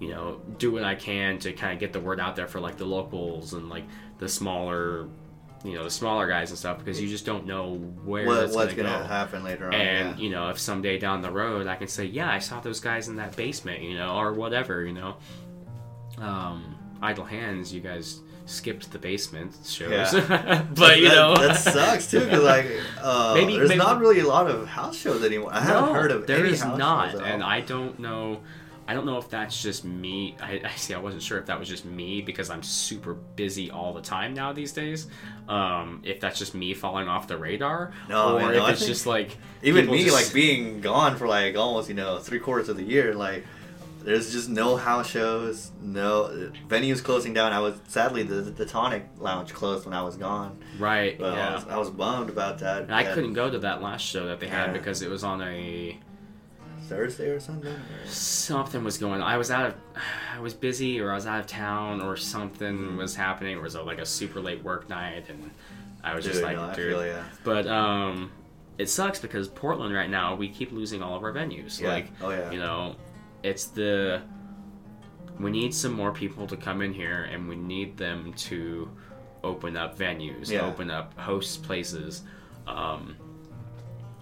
[0.00, 2.60] you know do what i can to kind of get the word out there for
[2.60, 3.84] like the locals and like
[4.18, 5.08] the smaller
[5.64, 7.74] you know the smaller guys and stuff because you just don't know
[8.04, 9.08] where what, it's what's gonna, gonna go.
[9.08, 9.74] happen later on?
[9.74, 10.24] and yeah.
[10.24, 13.08] you know if someday down the road i can say yeah i saw those guys
[13.08, 15.16] in that basement you know or whatever you know
[16.18, 20.62] um idle hands you guys skipped the basement shows Yeah.
[20.74, 22.66] but you that, know that sucks too because like
[23.02, 25.50] uh, Maybe- there's maybe- not really a lot of house shows anymore.
[25.52, 28.40] I haven't heard of there any is not and i don't know
[28.88, 31.58] i don't know if that's just me I, I see i wasn't sure if that
[31.60, 35.06] was just me because i'm super busy all the time now these days
[35.48, 38.70] um if that's just me falling off the radar No, or man, if no, I
[38.72, 42.40] it's just like Even me, just- like being gone for like almost you know three
[42.40, 43.44] quarters of the year, like
[44.04, 47.52] there's just no house shows, no venues closing down.
[47.52, 50.56] I was sadly the the Tonic Lounge closed when I was gone.
[50.78, 52.82] right But yeah I, was, I was bummed about that.
[52.84, 54.72] And I couldn't go to that last show that they had Yeah.
[54.72, 55.98] because it was on a
[56.82, 57.72] Thursday or something.
[57.72, 59.20] or- something was going.
[59.20, 59.28] on.
[59.28, 59.74] I was out of,
[60.36, 63.56] I was busy, or I was out of town, or something was happening.
[63.56, 65.50] Or it was a, like a super late work night, and
[66.04, 66.92] I was just like, no, dude.
[66.92, 67.22] feel ya.
[67.44, 68.30] But um,
[68.78, 71.80] it sucks because Portland right now we keep losing all of our venues.
[71.80, 71.88] Yeah.
[71.88, 72.50] Like, Oh, yeah.
[72.50, 72.94] you know,
[73.42, 74.22] it's the
[75.40, 78.88] we need some more people to come in here, and we need them to
[79.44, 80.62] open up venues, Yeah.
[80.66, 82.22] open up host places.
[82.66, 83.14] Um,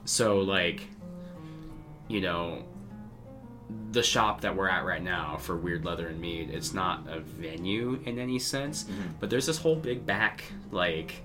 [0.05, 0.87] so like,
[2.09, 2.65] you know,
[3.93, 7.21] the shop that we're at right now for Wyrd Leather and Mead, it's not a
[7.21, 9.03] venue in any sense, Mm-hmm.
[9.21, 11.23] but there's this whole big back like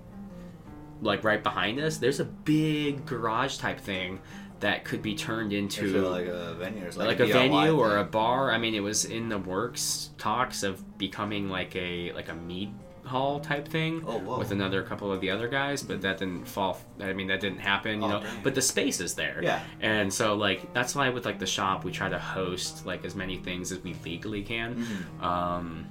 [1.03, 4.19] like right behind us, there's a big garage type thing
[4.59, 7.07] that could be turned into like a venue or something?
[7.07, 8.51] like a DIY venue or a bar.
[8.51, 12.71] I mean, it was in the works talks of becoming like a like a mead
[13.11, 16.79] hall type thing Oh, with another couple of the other guys, but that didn't fall.
[16.99, 17.99] I mean, that didn't happen.
[18.01, 18.43] You Oh, know, dang.
[18.43, 19.39] but the space is there.
[19.43, 19.61] Yeah.
[19.81, 23.15] And so like that's why with like the shop we try to host like as
[23.15, 24.75] many things as we legally can.
[24.75, 25.23] Mm-hmm.
[25.23, 25.85] Um,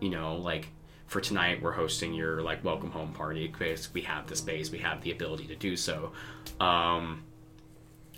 [0.00, 0.68] you know, like
[1.06, 4.78] for tonight we're hosting your like welcome home party because we have the space, we
[4.78, 6.12] have the ability to do so.
[6.60, 7.22] Um,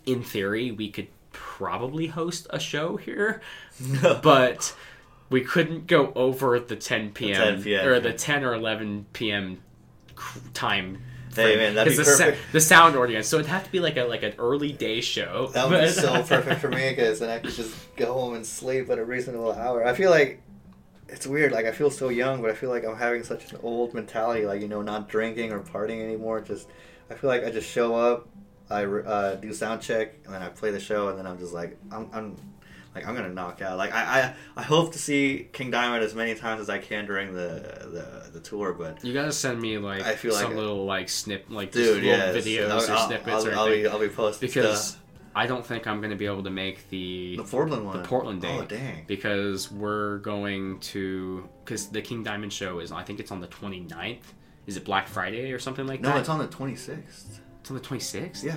[0.06, 3.40] in theory, we could probably host a show here,
[4.22, 4.74] but
[5.30, 7.36] we couldn't go over the 10 p.m.
[7.36, 9.62] 10 p.m., or the 10 or 11 p.m.
[10.52, 11.02] time.
[11.34, 12.52] Hey, man, that'd be the, sa- perfect.
[12.52, 15.48] the sound audience, so it'd have to be like a like an early day show.
[15.54, 18.44] That would be so perfect for me because then I could just go home and
[18.44, 19.86] sleep at a reasonable hour.
[19.86, 20.42] I feel like
[21.08, 21.52] it's weird.
[21.52, 24.44] Like I feel so young, but I feel like I'm having such an old mentality.
[24.44, 26.40] Like you know, not drinking or partying anymore.
[26.40, 26.68] Just
[27.08, 28.28] I feel like I just show up,
[28.68, 31.52] I uh, do sound check, and then I play the show, and then I'm just
[31.52, 32.10] like I'm.
[32.12, 32.36] I'm
[32.94, 33.78] like I'm gonna knock out.
[33.78, 37.06] Like I, I, I hope to see King Diamond as many times as I can
[37.06, 38.72] during the the, the tour.
[38.72, 41.72] But You gotta send me like I feel like some it- little like snip like
[41.72, 45.02] dude, little yeah, videos or snippets I'll, or I'll be I'll be posting because stuff.
[45.34, 48.44] I don't think I'm gonna be able to make the the Portland one, the Portland
[48.44, 49.04] oh, date Oh dang!
[49.06, 53.46] because we're going to because the King Diamond show is I think it's on the
[53.48, 54.18] 29th.
[54.66, 56.14] Is it Black Friday or something like No, that?
[56.16, 57.38] No, it's on the 26th.
[57.60, 58.44] It's on the 26th.
[58.44, 58.56] Yeah.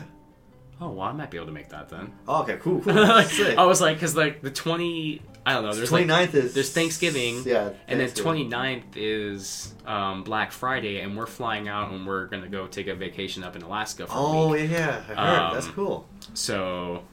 [0.83, 2.11] Oh well, I might be able to make that then.
[2.27, 2.81] Oh, okay, cool.
[2.81, 2.93] cool.
[2.93, 3.57] Like, Sick.
[3.57, 5.73] I was like, because like the 20, I don't know.
[5.73, 8.49] There's like 29th is there's Thanksgiving, Yeah, and then Thanksgiving.
[8.49, 12.95] 29th is um, Black Friday, and we're flying out and we're gonna go take a
[12.95, 14.69] vacation up in Alaska for a Oh week.
[14.71, 15.39] yeah, yeah, I heard.
[15.39, 16.07] Um, That's cool.
[16.33, 17.03] So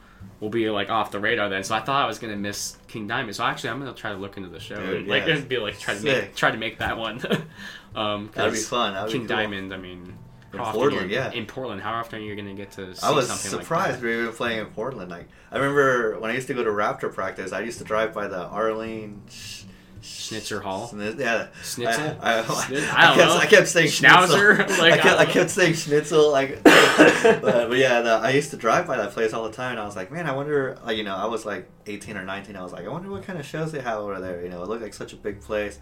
[0.40, 1.62] we'll be like off the radar then.
[1.64, 3.36] So I thought I was gonna miss King Diamond.
[3.36, 5.38] So actually, I'm gonna try to look into the show Dude, and like yeah.
[5.48, 7.20] be like try to make try to make that one.
[7.94, 8.94] um, That'd be fun.
[8.94, 9.36] That'd be King cool.
[9.36, 9.74] Diamond.
[9.74, 10.16] I mean,
[10.52, 11.30] In Portland, yeah.
[11.32, 14.16] In Portland, how often are you gonna get to see I was surprised like we
[14.24, 15.10] were playing in Portland.
[15.10, 18.12] Like I remember when I used to go to Raptor practice, I used to drive
[18.12, 19.22] by the Arlene.
[19.30, 19.62] Sh-
[20.02, 20.88] Schnitzer Hall?
[20.88, 22.16] Schni- yeah, Schnitzel?
[22.20, 23.36] I, I, I I don't kept, know.
[23.36, 24.56] I kept saying Schnauzer?
[24.56, 24.78] Schnitzel.
[24.84, 26.30] Like, I, kept, I I kept saying Schnitzel.
[26.30, 29.72] Like, but, but yeah, the, I used to drive by that place all the time,
[29.72, 30.78] and I was like, man, I wonder.
[30.84, 32.56] Like, you know, I was like 18 or 19.
[32.56, 34.42] I was like, I wonder what kind of shows they have over there.
[34.42, 35.78] You know, it looked like such a big place.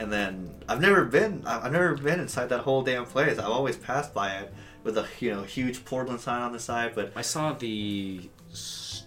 [0.00, 3.38] And then I've never been I've never been inside that whole damn place.
[3.38, 6.92] I've always passed by it with a you know huge Portland sign on the side,
[6.94, 9.04] but I saw the S-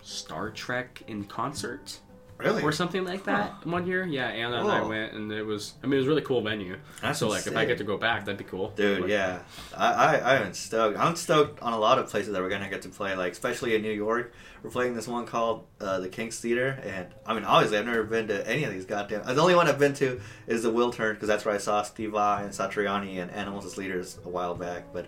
[0.00, 2.00] Star Trek in concert
[2.38, 4.04] really or something like that one year.
[4.04, 5.74] Yeah, Anna and I went, and it was.
[5.82, 6.76] I mean, it was a really cool venue.
[7.00, 8.70] That's so like, if I get to go back, that'd be cool.
[8.70, 9.40] Dude, But- yeah,
[9.76, 10.98] I, I I am stoked.
[10.98, 13.14] I'm stoked on a lot of places that we're gonna get to play.
[13.16, 14.32] Like especially in New York,
[14.62, 18.02] we're playing this one called uh, the King's Theater, and I mean obviously I've never
[18.04, 19.24] been to any of these goddamn.
[19.24, 22.12] The only one I've been to is the Wiltern because that's where I saw Steve
[22.12, 24.92] Vai and Satriani and Animals as Leaders a while back.
[24.92, 25.06] But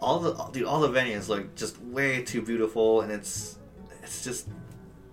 [0.00, 3.56] all the dude, all the venues look just way too beautiful, and it's
[4.02, 4.46] it's just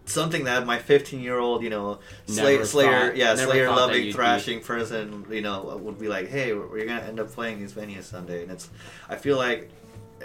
[0.05, 4.05] something that my 15 year old you know Slay, Slayer thought- yeah Slayer loving you'd
[4.07, 7.59] be- thrashing person you know would be like hey we're we're gonna end up playing
[7.59, 8.43] these venues someday.
[8.43, 8.69] And it's
[9.09, 9.69] I feel like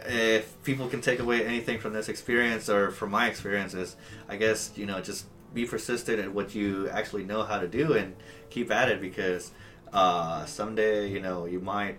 [0.06, 3.96] if people can take away anything from this experience or from my experiences
[4.28, 7.94] I guess you know just be persistent at what you actually know how to do
[7.94, 8.14] and
[8.50, 9.50] keep at it because
[9.92, 11.98] uh, someday you know you might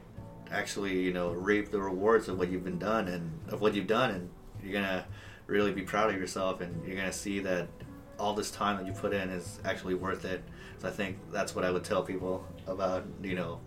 [0.51, 3.87] actually you know reap the rewards of what you've been done and of what you've
[3.87, 4.29] done and
[4.63, 5.05] you're gonna
[5.49, 7.67] really be proud of yourself and you're gonna see that
[8.19, 10.43] all this time that you put in is actually worth it
[10.77, 13.59] so i think that's what i would tell people about you know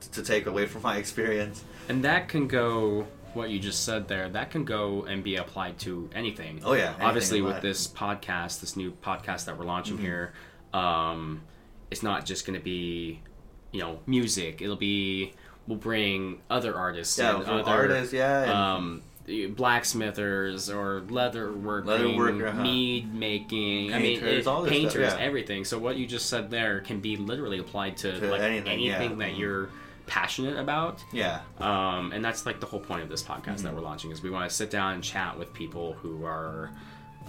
[0.00, 3.06] t- to take away from my experience And that can go.
[3.34, 6.60] What you just said there, that can go and be applied to anything.
[6.64, 10.04] Oh, yeah, anything Obviously, with this podcast, this new podcast that we're launching Mm-hmm.
[10.06, 10.32] here,
[10.72, 11.42] um,
[11.90, 13.20] it's not just going to be,
[13.72, 14.62] you know, music.
[14.62, 15.32] It'll be
[15.66, 19.02] we'll bring other artists, yeah and other, artists yeah and um,
[19.56, 22.62] blacksmithers or leather working, Leatherworker, huh?
[22.62, 25.16] mead making, I mean, Painters, it- all this stuff, yeah.
[25.18, 25.64] everything.
[25.64, 28.96] So what you just said there can be literally applied to, To like anything, yeah.
[28.96, 29.38] anything that Mhm.
[29.38, 29.68] you're
[30.06, 31.02] passionate about.
[31.12, 34.22] yeah Um, and that's like the whole point of this podcast that we're launching is
[34.22, 36.70] we want to sit down and chat with people who are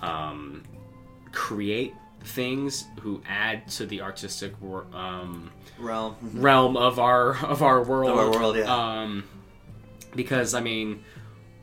[0.02, 0.62] um,
[1.32, 1.94] create
[2.26, 8.12] things who add to the artistic wor- um, realm realm of our of our world.
[8.12, 8.64] Of our world, yeah.
[9.02, 9.24] Um,
[10.16, 11.04] because I mean,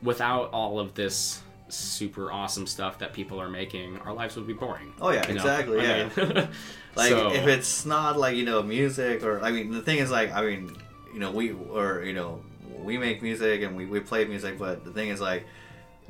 [0.03, 4.53] without all of this super awesome stuff that people are making, our lives would be
[4.53, 4.93] boring.
[5.01, 5.41] Oh, yeah, you know?
[5.41, 6.09] exactly, I yeah.
[6.15, 6.47] mean,
[6.95, 10.11] like so- if it's not like you know music or i mean the thing is
[10.11, 10.75] like i mean
[11.13, 12.41] you know we or you know
[12.79, 15.45] we make music and we, we play music but the thing is like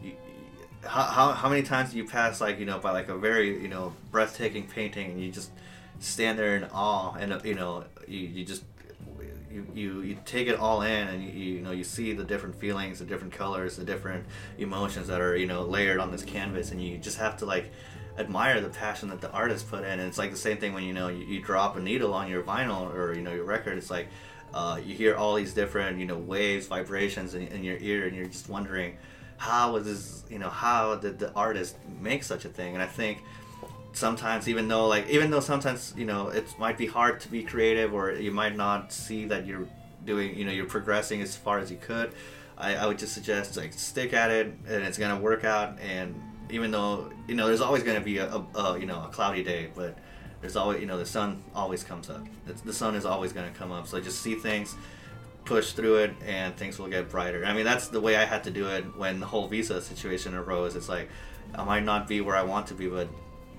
[0.01, 0.13] you,
[0.83, 3.61] how, how, how many times do you pass like you know by like a very
[3.61, 5.51] you know breathtaking painting and you just
[5.99, 8.63] stand there in awe and you know you, you just
[9.53, 12.55] you, you, you take it all in and you, you know you see the different
[12.55, 14.25] feelings the different colors the different
[14.57, 17.71] emotions that are you know layered on this canvas and you just have to like
[18.17, 19.99] admire the passion that the artist put in.
[19.99, 22.29] And it's like the same thing when you know you, you drop a needle on
[22.29, 23.77] your vinyl or you know your record.
[23.77, 24.07] It's like
[24.53, 28.15] uh, you hear all these different you know waves vibrations in, in your ear and
[28.15, 28.97] you're just wondering
[29.37, 32.73] how was this you know how did the artist make such a thing?
[32.73, 33.23] And i think
[33.93, 37.43] sometimes even though like even though sometimes you know it might be hard to be
[37.43, 39.67] creative or you might not see that you're
[40.05, 42.11] doing you know you're progressing as far as you could
[42.57, 46.19] i, I would just suggest like stick at it and it's gonna work out and
[46.49, 49.43] even though you know there's always gonna be a, a, a you know a cloudy
[49.43, 49.97] day but
[50.41, 53.51] there's always you know the sun always comes up it's, the sun is always gonna
[53.51, 54.75] come up so just see things
[55.45, 57.45] push through it and things will get brighter.
[57.45, 60.33] I mean, that's the way I had to do it when the whole visa situation
[60.33, 60.75] arose.
[60.75, 61.09] It's like,
[61.53, 63.09] I might not be where I want to be, but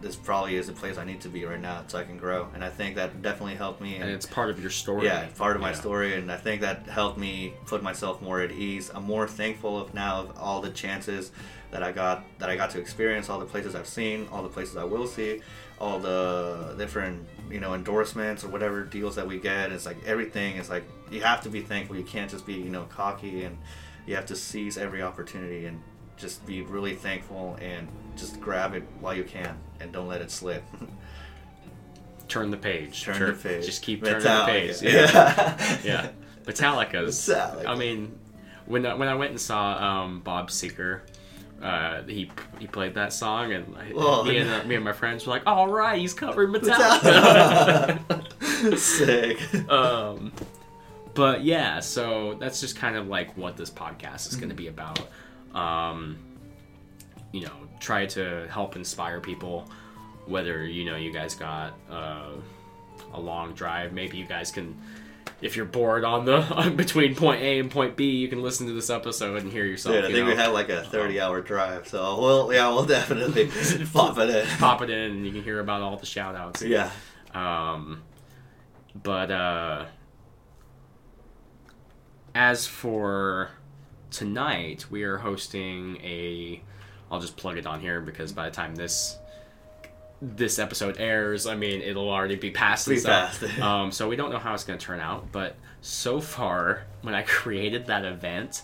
[0.04, 2.46] this probably is the place I need to be right now so I can grow.
[2.54, 3.96] And I think that definitely helped me.
[3.96, 5.06] and it's part of your story.
[5.06, 5.74] yeah, part of my Yeah.
[5.76, 6.14] story.
[6.14, 8.90] And I think that helped me put myself more at ease.
[8.94, 11.32] I'm more thankful of now of all the chances
[11.70, 14.48] that I got, that I got to experience, all the places I've seen, all the
[14.50, 15.40] places I will see,
[15.80, 19.72] all the different, you know, endorsements or whatever deals that we get.
[19.72, 21.96] It's like everything is like, you have to be thankful.
[21.96, 23.56] You can't just be, you know, cocky and
[24.06, 25.80] you have to seize every opportunity and
[26.18, 30.30] just be really thankful and just grab it while you can and don't let it
[30.30, 30.62] slip.
[32.28, 33.02] Turn the page.
[33.02, 33.66] Turn Tur- the page.
[33.66, 34.82] Just keep turning the page.
[34.82, 34.90] Yeah.
[34.90, 35.78] Yeah.
[35.84, 36.08] yeah.
[36.44, 37.28] Metallica's.
[37.28, 37.66] Metallica.
[37.66, 38.18] I mean,
[38.66, 41.00] when I, when I went and saw um, Bob Seger,
[41.62, 45.32] uh, he he played that song, and me and uh, me and my friends were
[45.32, 47.98] like, "All right, he's covering Metallica."
[48.78, 49.70] Sick.
[49.70, 50.32] um,
[51.14, 54.66] but yeah, so that's just kind of like what this podcast is going to be
[54.68, 55.00] about.
[55.54, 56.18] Um,
[57.32, 59.68] you know, try to help inspire people.
[60.26, 62.30] Whether you know you guys got uh,
[63.12, 64.76] a long drive, maybe you guys can.
[65.40, 68.72] If you're bored on the between point A and point B, you can listen to
[68.72, 69.96] this episode and hear yourself.
[69.96, 72.68] Dude, I you think know, we had like a 30 hour drive, so we'll, yeah,
[72.68, 73.50] we'll definitely
[73.92, 74.46] pop it in.
[74.58, 76.62] pop it in and you can hear about all the shout outs.
[76.62, 76.90] Yeah.
[77.34, 78.02] Um,
[78.94, 79.84] but uh,
[82.34, 83.50] as for
[84.10, 86.62] tonight, we are hosting a.
[87.14, 89.18] I'll just plug it on here because by the time this
[90.22, 93.42] this episode airs, I mean, it'll already be past Be past.
[93.60, 95.30] um, so we don't know how it's going to turn out.
[95.32, 98.62] But so far, when I created that event,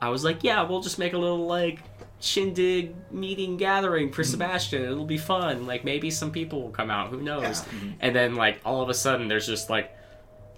[0.00, 1.80] I was like, yeah, we'll just make a little like
[2.18, 4.14] shindig meeting gathering Mm-hmm.
[4.14, 4.82] for Sebastian.
[4.82, 5.66] It'll be fun.
[5.66, 7.10] Like maybe some people will come out.
[7.10, 7.42] Who knows?
[7.64, 7.90] Yeah.
[8.00, 9.96] And then like all of a sudden, there's just like,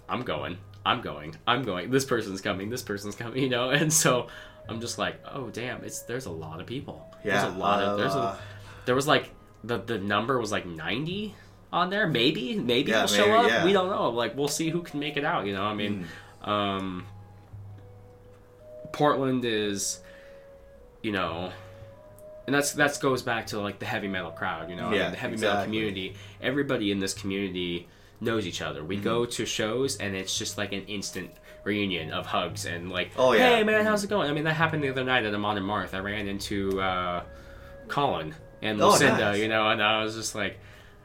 [0.09, 0.59] I'm going.
[0.87, 1.37] I'm going.
[1.47, 1.91] I'm going.
[1.91, 2.71] This person's coming.
[2.71, 3.43] This person's coming.
[3.43, 4.29] You know, and so.
[4.69, 5.83] I'm just like, oh damn!
[5.85, 7.09] It's there's a lot of people.
[7.25, 8.39] Yeah, there's a lot of there's uh, a
[8.87, 9.31] there was like
[9.65, 11.35] the the number was like 90
[11.73, 13.65] on there maybe maybe Yeah, it'll show maybe, up yeah.
[13.65, 16.07] we don't know like we'll see who can make it out you know i mean
[16.43, 16.49] Mm.
[16.49, 17.07] um
[18.93, 20.01] portland is
[21.03, 21.53] you know
[22.47, 25.01] and that's that goes back to like the heavy metal crowd you know I mean,
[25.01, 27.89] Yeah, the heavy metal community everybody in this community
[28.21, 28.89] knows each other Mm-hmm.
[28.89, 31.31] we go to shows and it's just like an instant
[31.69, 33.57] reunion of hugs and like Oh, yeah.
[33.57, 35.65] hey man how's it going i mean that happened the other night at a modern
[35.65, 37.23] marth i ran into uh
[37.89, 39.39] colin and Oh, lucinda nice.
[39.39, 40.59] you know and i was just like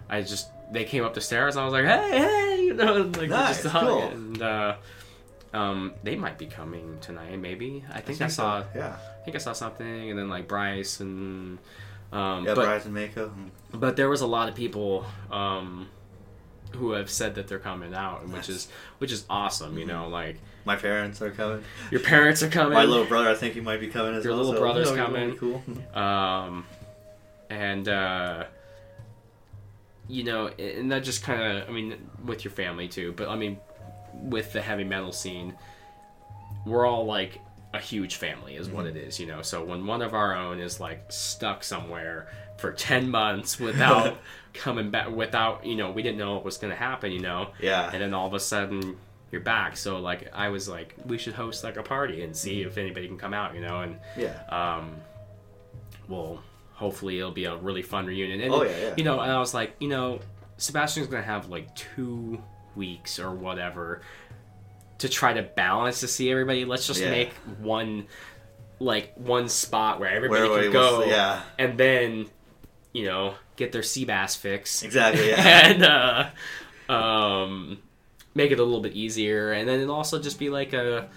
[0.10, 2.94] i just they came up the stairs and i was like hey hey you know
[3.20, 4.02] like Nice, just hug cool.
[4.04, 4.76] and uh
[5.54, 7.84] um, they might be coming tonight, maybe.
[7.88, 8.64] I think I, think so, saw.
[8.76, 8.96] Yeah.
[8.98, 11.60] I think I saw something, and then like Bryce and.
[12.12, 13.32] Um, Yeah, but Bryce and Mako.
[13.72, 15.90] but there was a lot of people um,
[16.76, 18.50] who have said that they're coming out, which Nice.
[18.50, 19.78] is which is awesome.
[19.78, 21.64] You know, like My parents are coming.
[21.92, 22.74] your parents are coming.
[22.74, 24.44] My little brother, I think he might be coming as Your well.
[24.44, 25.36] Your little brother's coming.
[25.38, 25.62] Cool.
[25.94, 26.66] um,
[27.50, 28.46] and uh,
[30.08, 31.96] you know, and that just kind of, I mean,
[32.26, 33.58] with your family too, but I mean,
[34.14, 35.54] with the heavy metal scene,
[36.66, 37.40] we're all like
[37.74, 39.42] a huge family, is what it is, you know.
[39.42, 44.18] So when one of our own is like stuck somewhere for ten months without
[44.54, 47.90] coming back, without you know, we didn't know what was gonna happen, you know, Yeah.
[47.92, 48.98] and then all of a sudden
[49.34, 49.76] you're back.
[49.76, 53.08] So like, I was like, we should host like a party and see if anybody
[53.08, 54.40] can come out, you know, and Yeah.
[54.50, 54.96] um,
[56.08, 56.42] well,
[56.74, 58.42] hopefully it'll be a really fun reunion.
[58.42, 58.94] And, Oh, yeah, yeah.
[58.96, 60.20] You know, and I was like, you know,
[60.58, 62.42] Sebastian's gonna have like two
[62.76, 64.02] weeks or whatever
[65.00, 66.64] to try to balance to see everybody.
[66.66, 67.10] Let's just Yeah.
[67.10, 68.06] make one,
[68.80, 71.42] like one spot where everybody Where can go, to- yeah.
[71.58, 72.28] and then,
[72.94, 75.30] you know, get their sea bass fix Exactly.
[75.30, 75.68] Yeah.
[75.68, 77.80] and uh, um,
[78.36, 79.52] make it a little bit easier.
[79.52, 81.10] And then it'll also just be like a,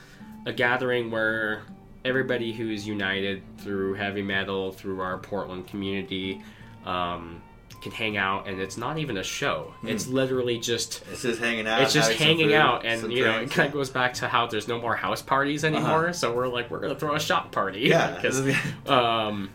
[0.45, 1.63] a gathering where
[2.05, 6.43] everybody who's united through heavy metal, through our Portland community,
[6.85, 7.43] um,
[7.83, 8.49] can hang out.
[8.49, 9.75] And it's not even a show.
[9.83, 11.03] It's literally just.
[11.11, 11.83] it's just hanging out.
[11.83, 14.47] It's just hanging food, out, and you know, it kind of goes back to how
[14.47, 16.13] there's no more house parties anymore.
[16.13, 18.15] So we're like, we're gonna throw a shop party, Yeah.
[18.15, 18.43] because
[18.87, 19.51] um,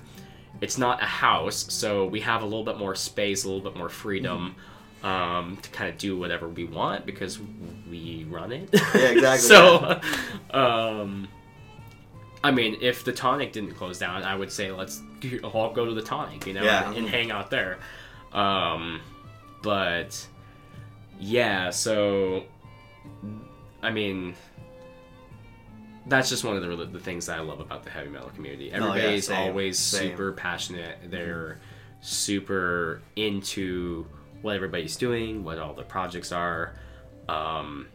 [0.62, 3.78] it's not a house, so we have a little bit more space, a little bit
[3.78, 4.55] more freedom
[5.03, 7.39] um, to kind of do whatever we want because
[7.89, 8.69] we run it.
[8.73, 9.99] Yeah, exactly, so,
[10.51, 11.27] um,
[12.43, 15.01] I mean, if the tonic didn't close down, I would say let's
[15.43, 16.87] all go to the tonic, you know, Yeah.
[16.89, 17.79] and, and hang out there.
[18.33, 19.01] Um,
[19.61, 20.25] but
[21.19, 22.43] yeah, so
[23.83, 24.35] I mean,
[26.07, 28.71] that's just one of the, the things that I love about the heavy metal community.
[28.73, 30.11] Oh, yeah, Everybody's same, always same.
[30.11, 30.97] super passionate.
[31.11, 31.59] They're
[32.01, 34.05] super into
[34.41, 36.73] what everybody's doing, what all the projects are.
[37.29, 37.87] Um,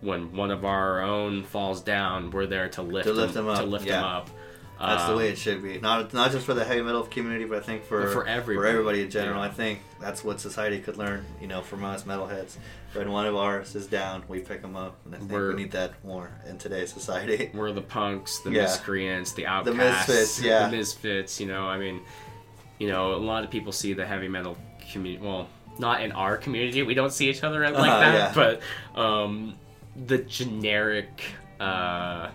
[0.00, 3.56] when one of our own falls down, we're there to lift, To lift them, them
[3.56, 3.96] To up, lift yeah.
[3.96, 4.30] them up.
[4.78, 5.78] That's the Um, way it should be.
[5.78, 8.70] Not not just for the heavy metal community, but I think for for everybody.
[8.70, 9.40] everybody in general.
[9.42, 9.48] Yeah.
[9.48, 11.26] I think that's what society could learn.
[11.38, 12.56] You know, from us metalheads.
[12.94, 15.62] When one of ours is down, we pick them up, and I think We're- we
[15.64, 17.50] need that more in today's society.
[17.54, 18.62] We're the punks, the Yeah.
[18.62, 19.76] miscreants, the outcasts,
[20.06, 20.66] the misfits, yeah.
[20.70, 21.38] the misfits.
[21.40, 22.00] You know, I mean,
[22.78, 24.56] you know, a lot of people see the heavy metal
[24.92, 25.24] community.
[25.26, 26.82] Well, not in our community.
[26.82, 28.14] We don't see each other like Uh-huh, that.
[28.14, 28.32] yeah.
[28.94, 29.54] But um,
[30.06, 31.22] the generic.
[31.58, 32.30] Uh,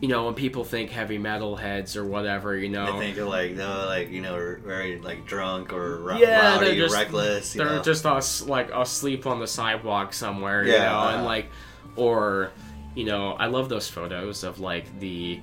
[0.00, 3.28] you know, when people think heavy metal heads or whatever, you know, they think of
[3.28, 7.52] like no, like you know, very like drunk or ro- Yeah, they're just- reckless.
[7.52, 7.82] They're know?
[7.82, 11.24] just us like asleep on the sidewalk somewhere, you know, and uh-huh.
[11.24, 11.50] like,
[11.94, 12.50] or,
[12.96, 15.38] you know, I love those photos of like the,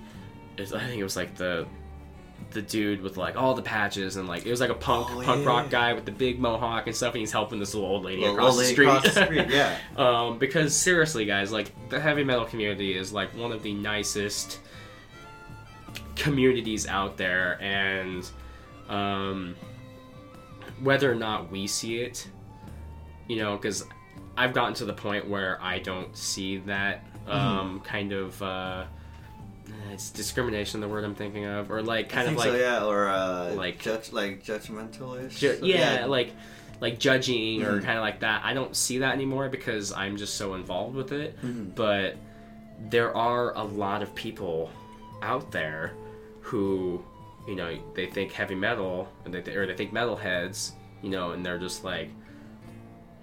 [0.60, 1.66] I think it was like the,
[2.52, 5.22] the dude with like all the patches and like it was like a punk Oh,
[5.24, 5.48] punk yeah.
[5.48, 8.22] rock guy with the big mohawk and stuff, and he's helping this little old lady
[8.22, 8.88] Little across old the lady street.
[8.88, 9.78] across the street, yeah.
[9.98, 14.60] um, because seriously, guys, like the heavy metal community is like one of the nicest
[16.16, 18.30] communities out there, and
[18.90, 19.56] um,
[20.82, 22.28] whether or not we see it,
[23.28, 23.86] you know, because
[24.36, 27.32] I've gotten to the point where I don't see that Mm-hmm.
[27.38, 28.42] um, kind of.
[28.42, 28.86] Uh,
[29.92, 32.86] it's discrimination, the word I'm thinking of, or like kind of think like so, yeah,
[32.86, 35.40] or uh, like- like judge, like judgmental-ish.
[35.40, 36.32] Ju- So, yeah, like
[36.82, 37.84] like judging or Mhm.
[37.84, 38.42] kind of like that.
[38.46, 41.38] I don't see that anymore because I'm just so involved with it.
[41.42, 41.76] Mhm.
[41.76, 42.16] But
[42.90, 44.70] there are a lot of people
[45.22, 45.92] out there
[46.42, 47.04] who,
[47.48, 51.44] you know they think heavy metal and they or they think metalheads you know and
[51.46, 52.10] they're just like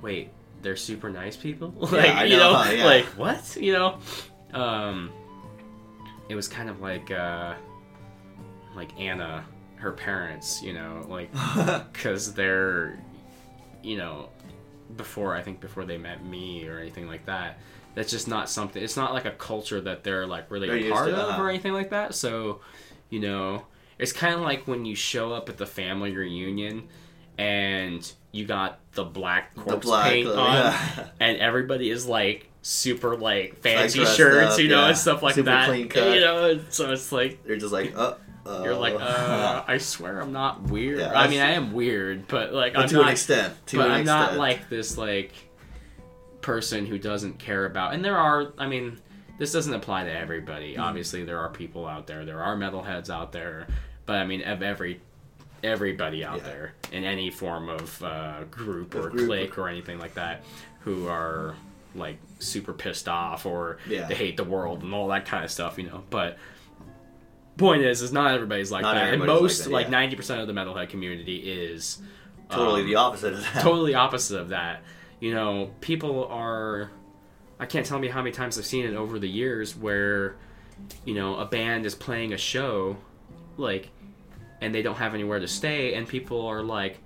[0.03, 0.31] wait
[0.63, 2.85] they're super nice people like I you know, know huh, yeah.
[2.85, 3.99] like what you know
[4.53, 5.11] um
[6.29, 7.55] it was kind of like uh
[8.75, 9.45] like anna
[9.77, 11.31] her parents you know like
[11.93, 12.99] because they're
[13.83, 14.29] you know
[14.97, 17.59] before i think before they met me or anything like that
[17.95, 20.93] that's just not something it's not like a culture that they're like really They're a
[20.93, 21.43] part to, of uh-huh.
[21.43, 22.61] or anything like that so
[23.11, 23.67] you know
[23.99, 26.89] it's kind of like when you show up at the family reunion
[27.39, 31.09] and you got the black corpse black, paint on yeah.
[31.21, 34.89] and everybody is like super like fancy shirts up, you know yeah.
[34.89, 36.13] and stuff like Super that clean cut.
[36.13, 40.21] you know so it's like You're just like, uh, uh you're like, uh, I swear
[40.21, 40.99] I'm not weird.
[40.99, 43.05] Yeah, I mean, I am weird, but like, but I'm to not.
[43.05, 43.67] an extent.
[43.67, 44.33] To but I'm extent.
[44.33, 45.33] not like this like
[46.41, 47.95] person who doesn't care about.
[47.95, 48.99] And there are, I mean,
[49.39, 50.73] this doesn't apply to everybody.
[50.73, 50.83] Mm-hmm.
[50.83, 52.25] Obviously, there are people out there.
[52.25, 53.69] There are metalheads out there,
[54.07, 55.01] but I mean, of every
[55.63, 56.45] everybody out Yeah.
[56.45, 59.29] there in any form of uh, group or group.
[59.29, 60.43] clique or anything like that
[60.81, 61.55] who are
[61.99, 64.07] like super pissed off or Yeah.
[64.07, 66.05] they hate the world and all that kind of stuff, you know.
[66.11, 66.39] But
[67.57, 69.91] point is, is not everybody's like Not that, and like most like yeah.
[69.91, 72.01] ninety percent of the metalhead community is
[72.51, 73.63] totally um, the opposite of that.
[73.63, 74.83] totally opposite of that.
[75.21, 76.91] You know, people are.
[77.59, 80.37] I can't tell me how many times I've seen it over the years where,
[81.07, 82.99] you know, a band is playing a show,
[83.57, 83.89] like,
[84.61, 86.99] and they don't have anywhere to stay, and people are like,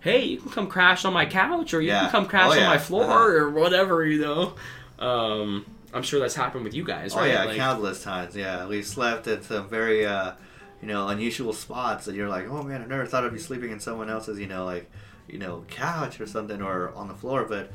[0.00, 2.02] "Hey, you can come crash on my couch, or you Yeah.
[2.02, 3.18] can come crash Oh, on my floor, Uh-huh.
[3.44, 4.54] or whatever," you know.
[4.98, 7.30] Um, I'm sure that's happened with you guys, Oh right?
[7.32, 8.36] yeah, Like- countless times.
[8.36, 10.32] Yeah, we slept at some very, uh,
[10.80, 13.70] you know, unusual spots, and you're like, oh man, I never thought I'd be sleeping
[13.70, 14.90] in someone else's, you know, like,
[15.28, 17.44] you know, couch or something, or on the floor.
[17.44, 17.70] But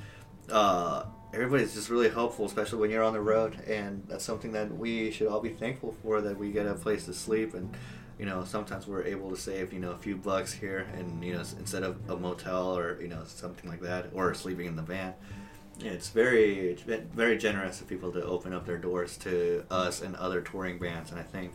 [0.52, 1.04] uh,
[1.34, 5.12] everybody's just really helpful, especially when you're on the road, and that's something that we
[5.12, 7.76] should all be thankful for that we get a place to sleep and.
[8.20, 11.34] You know, sometimes we're able to save you know a few bucks here, and you
[11.34, 14.82] know instead of a motel or you know something like that, or sleeping in the
[14.82, 15.14] van,
[15.80, 16.78] it's very
[17.14, 21.12] very generous of people to open up their doors to us and other touring bands,
[21.12, 21.52] and I think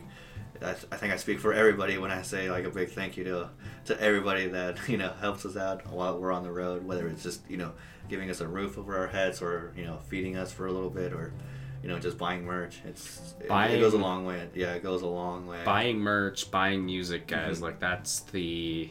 [0.63, 3.23] I, I think I speak for everybody when I say like a big thank you
[3.25, 3.49] to
[3.85, 7.23] to everybody that you know helps us out while we're on the road, whether it's
[7.23, 7.73] just you know
[8.09, 10.89] giving us a roof over our heads or you know feeding us for a little
[10.89, 11.33] bit or
[11.81, 12.79] you know just buying merch.
[12.85, 14.47] It's it, it goes a long way.
[14.53, 15.59] Yeah, it goes a long way.
[15.65, 17.59] buying merch, buying music, guys.
[17.59, 17.61] Mhm.
[17.63, 18.89] Like that's the,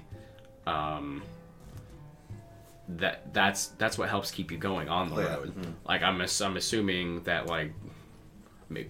[0.66, 1.22] um,
[2.88, 5.34] that that's that's what helps keep you going on the Oh, yeah.
[5.36, 5.54] road.
[5.56, 5.72] Mhm.
[5.86, 7.72] Like I'm I'm assuming that like,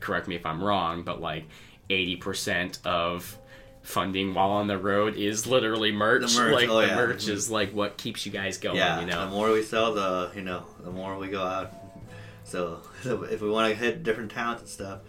[0.01, 1.45] correct me if I'm wrong, but like
[1.91, 3.37] eighty percent of
[3.83, 6.37] funding while on the road is literally merch.
[6.37, 6.97] Merch, Like oh, the yeah.
[6.97, 7.31] merch Mhm.
[7.31, 8.77] is like what keeps you guys going.
[8.77, 11.73] yeah, you know, the more we sell, the you know, the more we go out.
[12.51, 15.01] So, so if we want to hit different towns and stuff,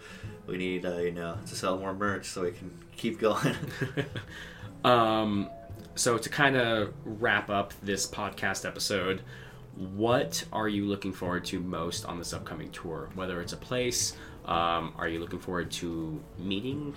[0.46, 3.56] we need uh, you know to sell more merch so we can keep going.
[4.84, 5.50] um,
[5.94, 9.22] so to kind of wrap up this podcast episode,
[9.74, 13.10] what are you looking forward to most on this upcoming tour?
[13.14, 16.94] Whether it's a place, um, are you looking forward to meeting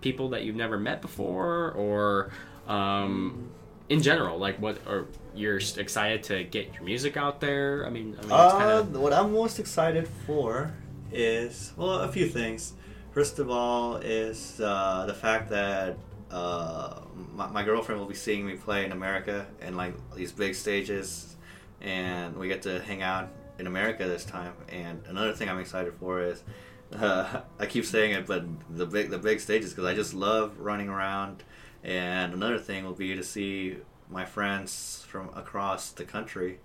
[0.00, 2.30] people that you've never met before, or
[2.66, 3.50] um,
[3.88, 4.78] in general, like what?
[4.86, 7.86] Or you're excited to get your music out there?
[7.86, 10.72] I mean, I mean, Uh, kind of what I'm most excited for
[11.12, 12.72] is well, a few things.
[13.12, 15.96] First of all, is uh, the fact that
[16.30, 17.00] uh,
[17.34, 21.36] my, my girlfriend will be seeing me play in America and like these big stages,
[21.80, 24.52] and we get to hang out in America this time.
[24.68, 26.42] And another thing I'm excited for is
[26.92, 30.88] I keep saying it, but the big the big stages because I just love running
[30.88, 31.42] around.
[31.88, 33.78] And another thing will be to see
[34.10, 36.60] my friends from across the country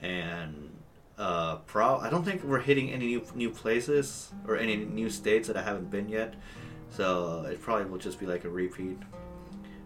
[0.00, 0.70] and
[1.18, 1.98] uh, pro.
[1.98, 5.62] I don't think we're hitting any new new places or any new states that I
[5.62, 6.34] haven't been yet.
[6.88, 8.98] So it probably will just be like a repeat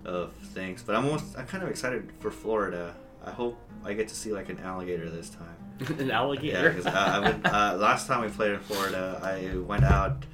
[0.04, 0.82] of things.
[0.82, 2.94] But I'm almost I'm kind of excited for Florida.
[3.24, 5.98] I hope I get to see like an alligator this time.
[5.98, 6.62] an alligator.
[6.62, 10.26] Yeah, because I, I went, uh, last time we played in Florida, I went out.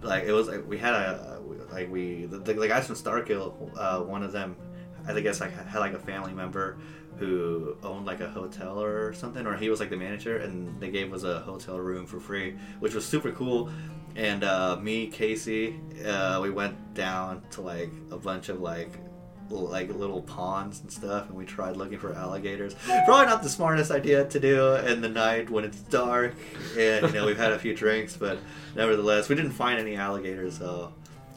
[0.00, 1.39] Like it was like we had a
[1.72, 3.70] like we the, the guys from Starkill.
[3.76, 4.56] Uh, one of them,
[5.06, 6.78] I guess like had like a family member
[7.16, 10.90] who owned like a hotel or something, or he was like the manager, and they
[10.90, 13.70] gave us a hotel room for free, which was super cool.
[14.16, 18.90] And uh, me, Casey, uh, we went down to like a bunch of like
[19.50, 22.74] like little ponds and stuff, and we tried looking for alligators.
[23.04, 26.34] Probably not the smartest idea to do in the night when it's dark,
[26.78, 28.38] and you know we've had a few drinks, but
[28.76, 30.58] nevertheless, we didn't find any alligators.
[30.58, 30.92] So,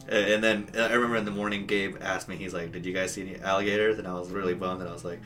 [0.08, 3.12] and then I remember in the morning, Gabe asked me, he's like, "Did you guys
[3.12, 5.20] see any alligators?" And I was really bummed, and I was like.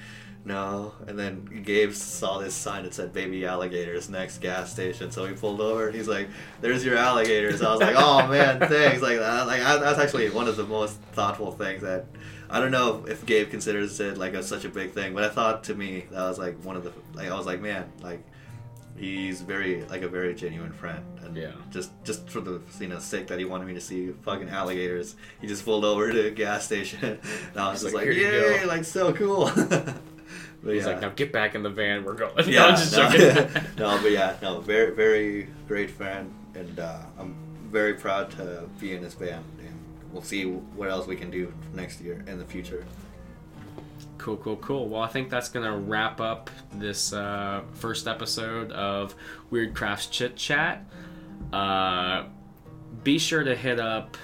[0.44, 0.94] no.
[1.06, 5.34] And then Gabe saw this sign that said "Baby Alligators" next gas station, so he
[5.34, 6.28] pulled over and he's like,
[6.60, 10.30] "There's your alligators." I was like, "Oh man, thanks!" Like that, like I, that's actually
[10.30, 12.06] one of the most thoughtful things that
[12.50, 15.28] I don't know if Gabe considers it like a, such a big thing, but I
[15.28, 18.22] thought to me that was like one of the like I was like, man, like
[18.98, 21.52] he's very like a very genuine friend and Yeah.
[21.70, 25.14] just just for the you know sake that he wanted me to see fucking alligators
[25.40, 26.98] he just pulled over to a gas station
[27.52, 30.86] and i was He's just like, like, yay go." like so cool but He's yeah.
[30.92, 32.04] like, now get back in the van.
[32.04, 32.32] We're going.
[32.48, 33.62] yeah, no, just no, joking.
[33.78, 37.36] no, but yeah, no, very, very great friend, and uh, I'm
[37.70, 39.78] very proud to be in this band, and
[40.12, 42.84] we'll see what else we can do next year in the future.
[44.18, 44.88] Cool, cool, cool.
[44.88, 49.14] Well, I think that's gonna wrap up this uh, first episode of
[49.50, 50.84] Wyrd Crafts Chit Chat.
[51.52, 52.24] Uh,
[53.04, 54.16] be sure to hit up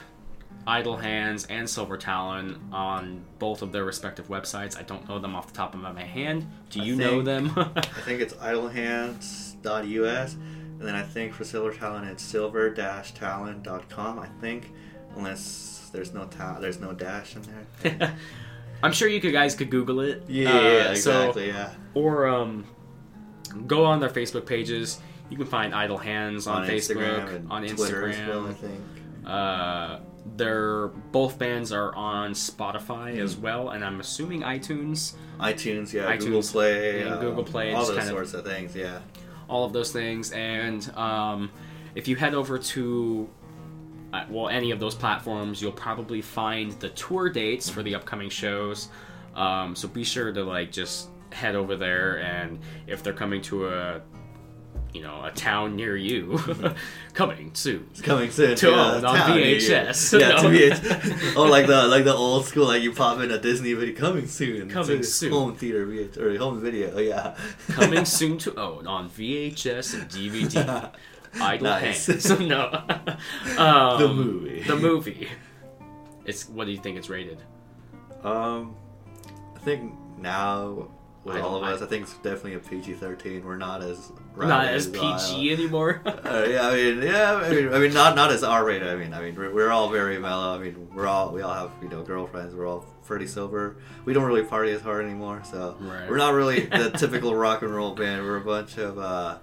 [0.66, 4.78] Idle Hands and Silver Talon on both of their respective websites.
[4.78, 6.46] I don't know them off the top of my hand.
[6.70, 7.52] Do you know them?
[7.56, 14.18] I think it's idlehands.us, and then I think for Silver Talon it's silver-talon.com.
[14.18, 14.72] I think,
[15.16, 18.16] unless there's no ta- there's no dash in there.
[18.84, 20.22] I'm sure you could, guys could Google it.
[20.28, 21.46] Yeah, Uh, yeah, so- exactly.
[21.48, 22.64] yeah, or um,
[23.66, 25.00] go on their Facebook pages.
[25.30, 28.28] You can find Idle Hands on, Facebook, Instagram on Instagram.
[28.28, 28.46] well.
[28.46, 28.80] I think.
[29.26, 29.98] Uh,
[30.36, 35.14] they're both bands are on Spotify as well, and I'm assuming iTunes.
[35.40, 38.74] iTunes, yeah, Google Play, yeah, uh, Google Play, all those kind of- sorts of things.
[38.76, 38.98] Yeah.
[39.48, 40.32] all of those things.
[40.32, 41.50] And um,
[41.94, 43.28] if you head over to
[44.14, 48.30] uh, well any of those platforms, you'll probably find the tour dates for the upcoming
[48.30, 48.88] shows.
[49.34, 53.68] Um, so be sure to like just head over there, and if they're coming to
[53.68, 54.00] a
[54.92, 56.38] you know a town near you,
[57.14, 57.88] coming soon.
[57.90, 58.54] It's coming soon.
[58.56, 59.56] To yeah, own on town near you.
[59.56, 60.20] VHS.
[60.20, 60.48] Yeah, No.
[60.48, 61.34] VHS.
[61.36, 64.28] Oh, like the like the old school, like you pop in a Disney video coming
[64.28, 64.70] soon.
[64.70, 65.32] Coming soon.
[65.32, 66.92] Home theater VH or home video.
[66.94, 67.36] Oh yeah.
[67.70, 70.92] coming soon to own on VHS and DVD.
[71.40, 72.06] Idle Nice.
[72.06, 72.30] Hands.
[72.40, 72.68] no.
[73.58, 74.62] um, The movie.
[74.62, 75.28] The movie.
[76.24, 77.38] It's what do you think it's rated?
[78.22, 78.76] Um,
[79.54, 80.88] I think now
[81.24, 83.44] with all of us, I think it's definitely a PG thirteen.
[83.44, 84.86] We're not as Not as.
[84.88, 86.00] PG anymore.
[86.24, 88.88] Uh, yeah, I mean, yeah, I mean, I mean, not not as R rated.
[88.88, 90.54] I mean, I mean, we're, we're all very mellow.
[90.54, 92.54] I mean, we're all we all have you know girlfriends.
[92.54, 93.76] We're all pretty sober.
[94.06, 96.08] We don't really party as hard anymore, so Right.
[96.08, 98.22] we're not really the typical rock and roll band.
[98.22, 99.38] We're a bunch of uh,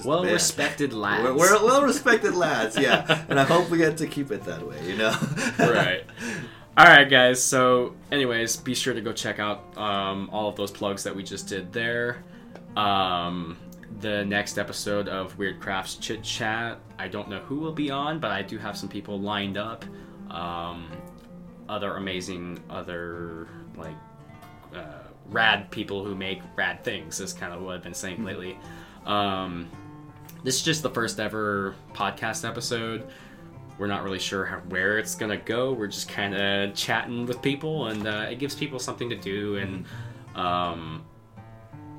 [0.00, 1.22] just well respected lads.
[1.22, 4.66] We're, we're well respected lads, yeah, and I hope we get to keep it that
[4.66, 4.78] way.
[4.86, 5.16] You know,
[5.58, 6.04] right.
[6.76, 7.42] All right, guys.
[7.42, 11.22] So, anyways, be sure to go check out um, all of those plugs that we
[11.22, 12.24] just did there.
[12.76, 13.58] Um,
[14.00, 16.78] the next episode of Wyrd Crafts Chit Chat.
[16.98, 19.84] I don't know who will be on, but I do have some people lined up.
[20.30, 20.88] Um,
[21.68, 23.96] other amazing, other like
[24.74, 28.58] uh, rad people who make rad things is kind of what I've been saying lately.
[29.06, 29.68] Um,
[30.42, 33.08] this is just the first ever podcast episode.
[33.78, 35.72] We're not really sure how, where it's gonna go.
[35.72, 39.56] We're just kind of chatting with people, and uh, it gives people something to do
[39.56, 39.86] and
[40.34, 41.04] um,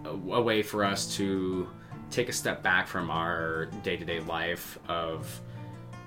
[0.05, 1.67] a, a way for us to
[2.09, 5.41] take a step back from our day-to-day life of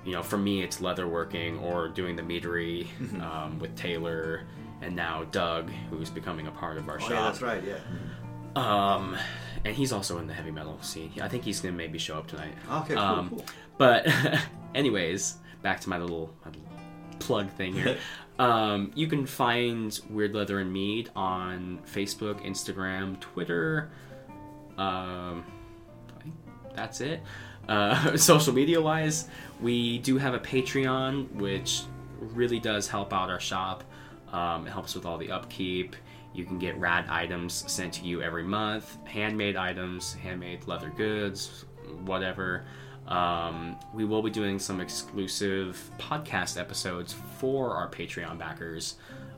[0.05, 2.87] you know for me it's leatherworking or doing the meadery
[3.21, 4.43] um, with taylor
[4.81, 7.75] and now doug who's becoming a part of our oh, shop yeah, that's right, yeah.
[8.55, 9.17] um,
[9.65, 11.11] and he's also in the heavy metal scene.
[11.21, 12.53] I think he's gonna maybe show up tonight.
[12.71, 13.45] Okay, cool, Um, cool.
[13.77, 14.07] But,
[14.75, 16.67] anyways, back to my little, my little
[17.19, 17.97] plug thing here.
[18.39, 23.89] um, you can find Wyrd Leather and Mead on Facebook, Instagram, Twitter.
[24.77, 25.43] Um,
[26.75, 27.21] that's it.
[27.67, 29.27] Uh, social media wise,
[29.59, 31.81] we do have a Patreon, which
[32.19, 33.83] really does help out our shop.
[34.31, 35.95] Um, it helps with all the upkeep.
[36.35, 41.65] You can get rad items sent to you every month, handmade items, handmade leather goods,
[42.03, 42.65] whatever.
[43.07, 48.95] Um, we will be doing some exclusive podcast episodes for our Patreon backers.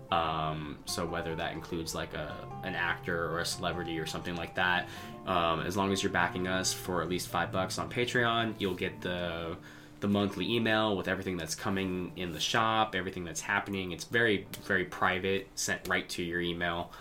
[0.09, 2.33] Um, so whether that includes like a
[2.63, 4.87] an actor or a celebrity or something like that,
[5.25, 8.73] um, as long as you're backing us for at least five bucks on Patreon, you'll
[8.73, 9.57] get the
[9.99, 13.91] the monthly email with everything that's coming in the shop, everything that's happening.
[13.91, 16.91] It's very very private, sent right to your email,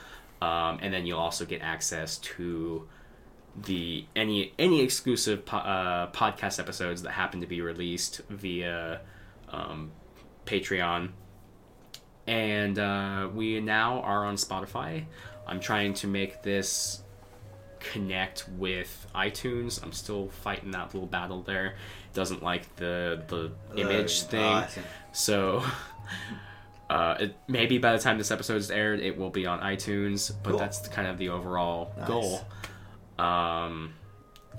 [0.40, 2.88] um, and then you'll also get access to
[3.64, 9.00] the any any exclusive po- uh, podcast episodes that happen to be released via
[9.50, 9.90] um,
[10.44, 11.10] Patreon.
[12.26, 15.04] And uh, we now are on Spotify.
[15.46, 17.02] I'm trying to make this
[17.78, 19.82] connect with iTunes.
[19.82, 21.76] I'm still fighting that little battle there.
[22.16, 24.42] Doesn't like the the image thing.
[24.42, 24.66] ah,
[25.12, 25.62] So
[26.88, 30.30] Uh, it, maybe by the time this episode is aired, it will be on iTunes,
[30.44, 30.58] but Cool.
[30.60, 32.06] that's kind of the overall Nice.
[32.06, 32.46] goal.
[33.18, 33.92] Um,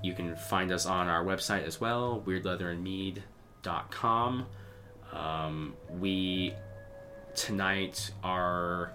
[0.04, 4.46] you can find us on our website as well, wyrdleatherandmead.com.
[5.14, 6.54] Um, we
[7.34, 8.92] tonight are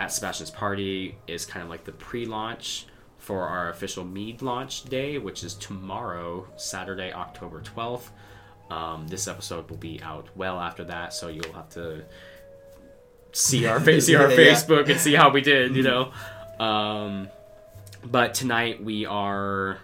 [0.00, 2.86] at Sebastian's party is kind of like the pre-launch
[3.24, 8.12] for our official mead launch day, which is tomorrow, Saturday, October twelfth.
[8.70, 12.04] Um, this episode will be out well after that, so you'll have to
[13.32, 14.52] see our face, see our Yeah, yeah.
[14.52, 15.74] Facebook, and see how we did.
[15.74, 16.12] You know.
[16.60, 17.28] Um,
[18.04, 19.78] but tonight we are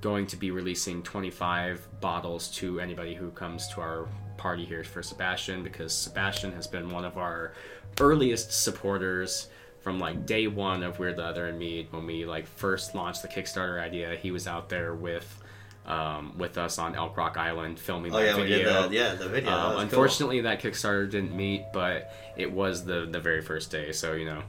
[0.00, 5.02] going to be releasing 25 bottles to anybody who comes to our party here for
[5.02, 7.54] Sebastian because Sebastian has been one of our
[8.00, 9.48] earliest supporters
[9.82, 13.28] from like day one of Wyrd Leather and Mead when we like first launched the
[13.28, 14.16] Kickstarter idea.
[14.16, 15.38] He was out there with
[15.84, 18.32] um, with us on Elk Rock Island filming the video.
[18.32, 19.50] Oh that yeah, we did the yeah the video.
[19.50, 19.82] that Um, was cool.
[19.82, 23.90] unfortunately, that Kickstarter didn't meet, but it was the the very first day.
[23.92, 24.42] So you know,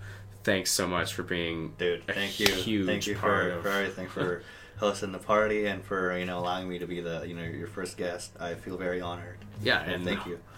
[0.44, 4.08] thanks so much for being dude, thank you, huge thank you for, of for everything
[4.08, 4.44] for
[4.78, 7.68] hosting the party and for you know allowing me to be the you know your
[7.68, 8.32] first guest.
[8.40, 9.40] I feel very honored.
[9.64, 10.40] yeah, And and thank you.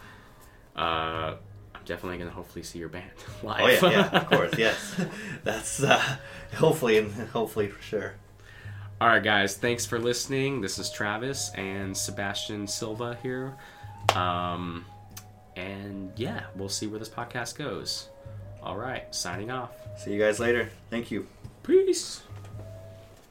[0.75, 1.35] Uh,
[1.85, 3.11] Definitely gonna hopefully see your band
[3.43, 3.83] live.
[3.83, 5.01] Oh yeah, yeah, of course, yes.
[5.43, 6.17] That's uh,
[6.55, 8.13] hopefully and hopefully for sure.
[9.01, 9.57] All right, guys.
[9.57, 10.61] Thanks for listening.
[10.61, 13.55] This is Travis and Sebastian Silva here.
[14.15, 14.85] Um,
[15.55, 18.09] and yeah, we'll see where this podcast goes.
[18.63, 19.71] All right, signing off.
[19.97, 20.69] See you guys later.
[20.89, 21.27] Thank you.
[21.63, 22.21] Peace.